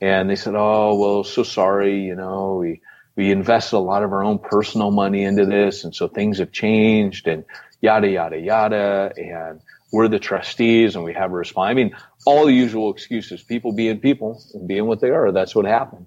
[0.00, 2.00] And they said, Oh, well, so sorry.
[2.00, 2.80] You know, we,
[3.14, 5.84] we invested a lot of our own personal money into this.
[5.84, 7.44] And so things have changed and
[7.80, 9.12] yada, yada, yada.
[9.16, 9.60] And
[9.92, 11.70] we're the trustees and we have a response.
[11.70, 11.94] I mean,
[12.24, 15.32] all the usual excuses, people being people and being what they are.
[15.32, 16.06] That's what happened.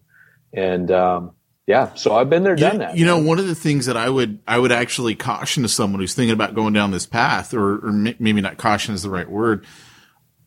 [0.54, 1.32] And, um,
[1.68, 2.98] yeah, so I've been there, done You, that.
[2.98, 6.00] you know, one of the things that I would I would actually caution to someone
[6.00, 9.30] who's thinking about going down this path, or, or maybe not caution is the right
[9.30, 9.66] word.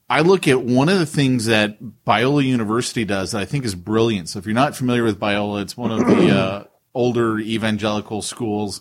[0.09, 3.75] I look at one of the things that Biola University does that I think is
[3.75, 4.31] brilliant.
[4.31, 6.65] So if you're not familiar with Biola, it's one of the uh,
[6.95, 8.81] older evangelical schools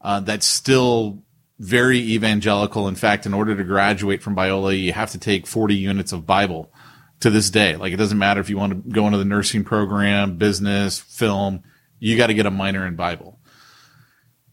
[0.00, 1.22] uh, that's still
[1.58, 2.88] very evangelical.
[2.88, 6.26] In fact, in order to graduate from Biola, you have to take 40 units of
[6.26, 6.72] Bible
[7.20, 7.76] to this day.
[7.76, 11.62] Like it doesn't matter if you want to go into the nursing program, business, film,
[11.98, 13.40] you got to get a minor in Bible.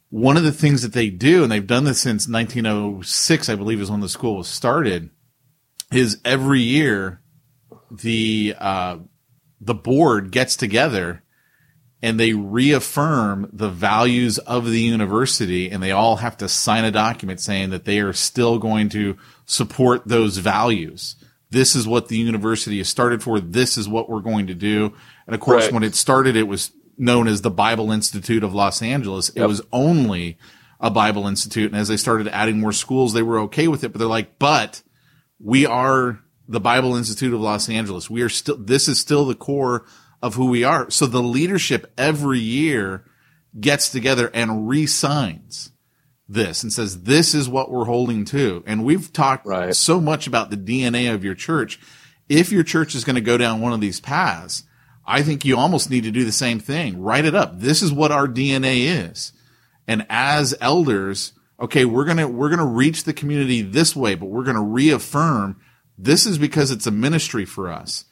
[0.10, 3.82] One of the things that they do, and they've done this since 1906, I believe
[3.82, 5.10] is when the school was started,
[5.92, 7.22] is every year
[7.92, 8.98] the uh,
[9.62, 11.24] the board gets together
[12.06, 16.92] and they reaffirm the values of the university and they all have to sign a
[16.92, 21.16] document saying that they are still going to support those values.
[21.50, 23.40] This is what the university is started for.
[23.40, 24.94] This is what we're going to do.
[25.26, 25.74] And of course, Right.
[25.74, 29.30] when it started, it was known as the Bible Institute of Los Angeles.
[29.30, 30.38] It was only
[30.80, 31.72] a Bible Institute.
[31.72, 34.38] And as they started adding more schools, they were okay with it, but they're like,
[34.38, 34.84] but
[35.40, 38.12] we are the Bible Institute of Los Angeles.
[38.12, 39.86] We are still, this is still the core
[40.22, 40.90] of who we are.
[40.90, 43.06] So the leadership every year
[43.60, 45.72] gets together and re-signs
[46.28, 48.64] this and says, this is what we're holding to.
[48.66, 49.76] And we've talked Right.
[49.76, 51.80] so much about the DNA of your church.
[52.28, 54.64] If your church is going to go down one of these paths,
[55.06, 57.02] I think you almost need to do the same thing.
[57.02, 57.60] Write it up.
[57.60, 59.34] This is what our DNA is.
[59.88, 64.16] And as elders, okay, we're going to, we're going to reach the community this way,
[64.16, 65.62] but we're going to reaffirm
[65.98, 68.06] this is because it's a ministry for us.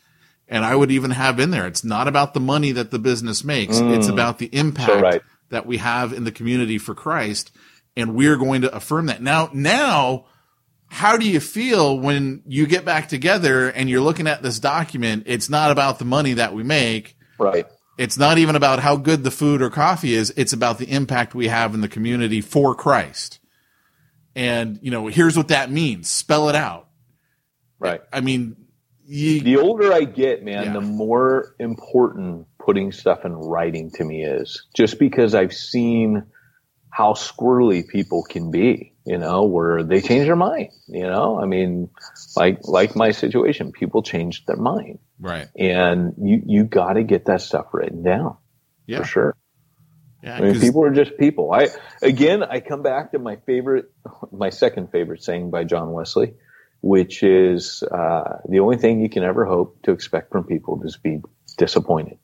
[0.54, 3.44] And I would even have in there, it's not about the money that the business
[3.44, 3.80] makes.
[3.80, 4.14] It's mm.
[4.14, 5.22] about the impact right.
[5.50, 7.50] that we have in the community for Christ.
[7.98, 9.20] And we're going to affirm that.
[9.20, 10.26] Now, now,
[10.90, 15.24] how do you feel when you get back together and you're looking at this document?
[15.26, 17.18] It's not about the money that we make.
[17.40, 17.66] right.
[17.98, 20.32] It's not even about how good the food or coffee is.
[20.38, 23.40] It's about the impact we have in the community for Christ.
[24.36, 26.12] And, you know, here's what that means.
[26.12, 26.90] Spell it out.
[27.80, 28.02] Right.
[28.12, 28.63] I mean,
[29.06, 30.74] you, The older I get, man, Yeah.
[30.74, 36.24] the more important putting stuff in writing to me is just because I've seen
[36.90, 41.46] how squirrely people can be, you know, where they change their mind, you know, I
[41.46, 41.90] mean,
[42.36, 45.48] like, like my situation, people change their mind right.
[45.58, 48.38] and you, you got to get that stuff written down
[48.86, 49.00] Yeah.
[49.00, 49.36] for sure.
[50.22, 50.36] Yeah.
[50.38, 51.52] I mean, people are just people.
[51.52, 51.68] I,
[52.02, 53.92] again, I come back to my favorite,
[54.32, 56.36] my second favorite saying by John Wesley,
[56.84, 60.98] which is, uh, the only thing you can ever hope to expect from people is
[60.98, 61.22] be
[61.58, 62.18] disappointed.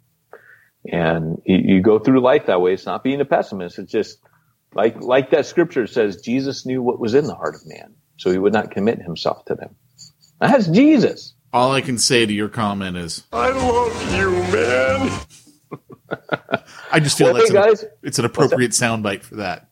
[0.91, 2.73] And you, you go through life that way.
[2.73, 3.79] It's not being a pessimist.
[3.79, 4.19] It's just
[4.73, 7.95] like, like that scripture says, Jesus knew what was in the heart of man.
[8.17, 9.75] So he would not commit himself to them.
[10.41, 11.33] That's Jesus.
[11.53, 15.21] all I can say to your comment is, I love you, man.
[16.91, 19.69] I just feel Well, that's hey an, guys, it's an appropriate soundbite for that.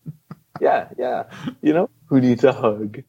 [0.62, 1.24] yeah, yeah.
[1.62, 3.04] You know, who needs a hug?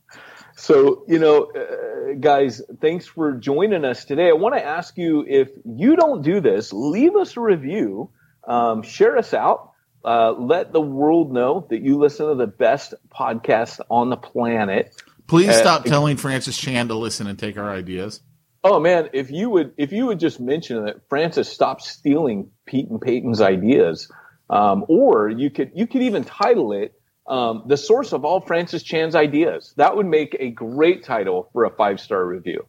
[0.58, 4.28] So, you know, uh, guys, thanks for joining us today.
[4.28, 8.10] I want to ask you if you don't do this, leave us a review,
[8.46, 9.70] um, share us out,
[10.04, 15.00] uh, let the world know that you listen to the best podcast on the planet.
[15.28, 18.20] Please Uh, stop telling Francis Chan to listen and take our ideas.
[18.64, 22.90] Oh man, if you would, if you would just mention that Francis stopped stealing Pete
[22.90, 24.10] and Peyton's ideas,
[24.50, 26.97] um, or you could, you could even title it,
[27.28, 29.74] Um, the source of all Francis Chan's ideas.
[29.76, 32.66] That would make a great title for a five star review.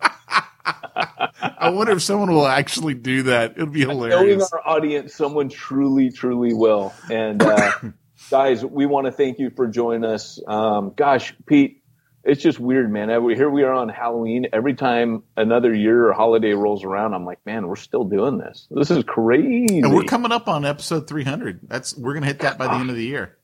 [0.00, 3.52] I wonder if someone will actually do that.
[3.52, 4.16] It'd be hilarious.
[4.16, 6.92] Knowing our audience, someone truly, truly will.
[7.10, 7.72] And uh,
[8.30, 10.40] guys, we want to thank you for joining us.
[10.46, 11.84] Um, gosh, Pete,
[12.24, 13.08] it's just weird, man.
[13.08, 14.46] Here we are on Halloween.
[14.52, 18.66] Every time another year or holiday rolls around, I'm like, man, we're still doing this.
[18.70, 19.80] This is crazy.
[19.80, 21.60] And we're coming up on episode 300.
[21.68, 23.36] That's we're gonna hit that by the end of the year.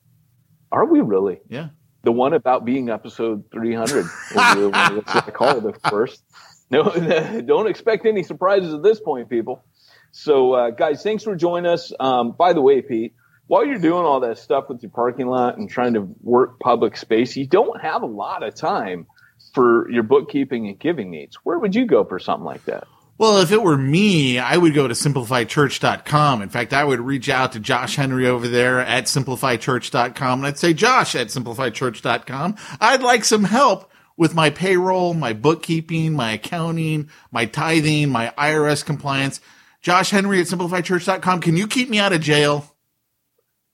[0.71, 1.39] Are we really?
[1.49, 1.69] Yeah.
[2.03, 6.21] The one about being episode 300 is the one that's I call it, of course.
[6.69, 6.83] No,
[7.45, 9.63] don't expect any surprises at this point, people.
[10.11, 11.91] So, uh, guys, thanks for joining us.
[11.99, 13.13] Um, by the way, Pete,
[13.47, 16.97] while you're doing all that stuff with your parking lot and trying to work public
[16.97, 19.07] space, you don't have a lot of time
[19.53, 21.35] for your bookkeeping and giving needs.
[21.43, 22.87] Where would you go for something like that?
[23.21, 26.41] Well, if it were me, I would go to simplifychurch.com.
[26.41, 30.57] In fact, I would reach out to Josh Henry over there at simplifychurch.com and I'd
[30.57, 37.11] say, Josh at simplifychurch.com, I'd like some help with my payroll, my bookkeeping, my accounting,
[37.31, 39.39] my tithing, my IRS compliance.
[39.83, 41.41] Josh Henry at simplifychurch.com.
[41.41, 42.75] Can you keep me out of jail?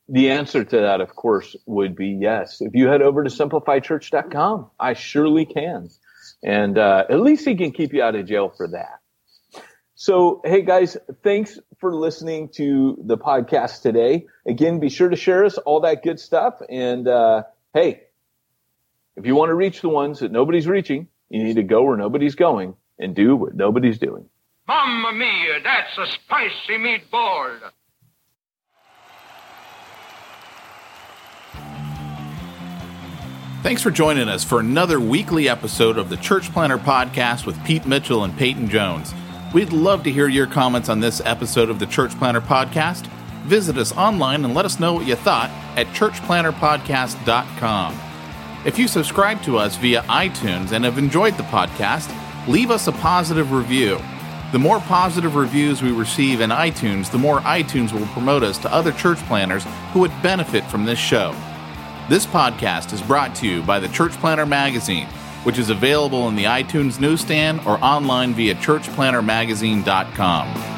[0.09, 2.59] The answer to that, of course, would be yes.
[2.59, 5.89] If you head over to simplifychurch.com, I surely can.
[6.43, 8.99] And uh, at least he can keep you out of jail for that.
[9.99, 14.27] So, hey guys, thanks for listening to the podcast today.
[14.45, 16.61] Again, be sure to share us all that good stuff.
[16.69, 17.43] And uh,
[17.73, 18.03] hey,
[19.15, 21.97] if you want to reach the ones that nobody's reaching, you need to go where
[21.97, 24.29] nobody's going and do what nobody's doing.
[24.67, 27.57] Mamma mia, that's a spicy meatball.
[33.63, 37.87] Thanks for joining us for another weekly episode of the Church Planter Podcast with Pete
[37.87, 39.11] Mitchell and Peyton Jones.
[39.57, 43.07] We'd love to hear your comments on this episode of the Church Planter Podcast.
[43.45, 47.99] Visit us online and let us know what you thought at churchplanterpodcast.com.
[48.67, 52.15] If you subscribe to us via iTunes and have enjoyed the podcast,
[52.47, 53.99] leave us a positive review.
[54.51, 58.71] The more positive reviews we receive in iTunes, the more iTunes will promote us to
[58.71, 61.33] other church planters who would benefit from this show.
[62.09, 65.07] This podcast is brought to you by the Church Planter Magazine,
[65.47, 70.76] which is available in the iTunes newsstand or online via churchplantermagazine.com.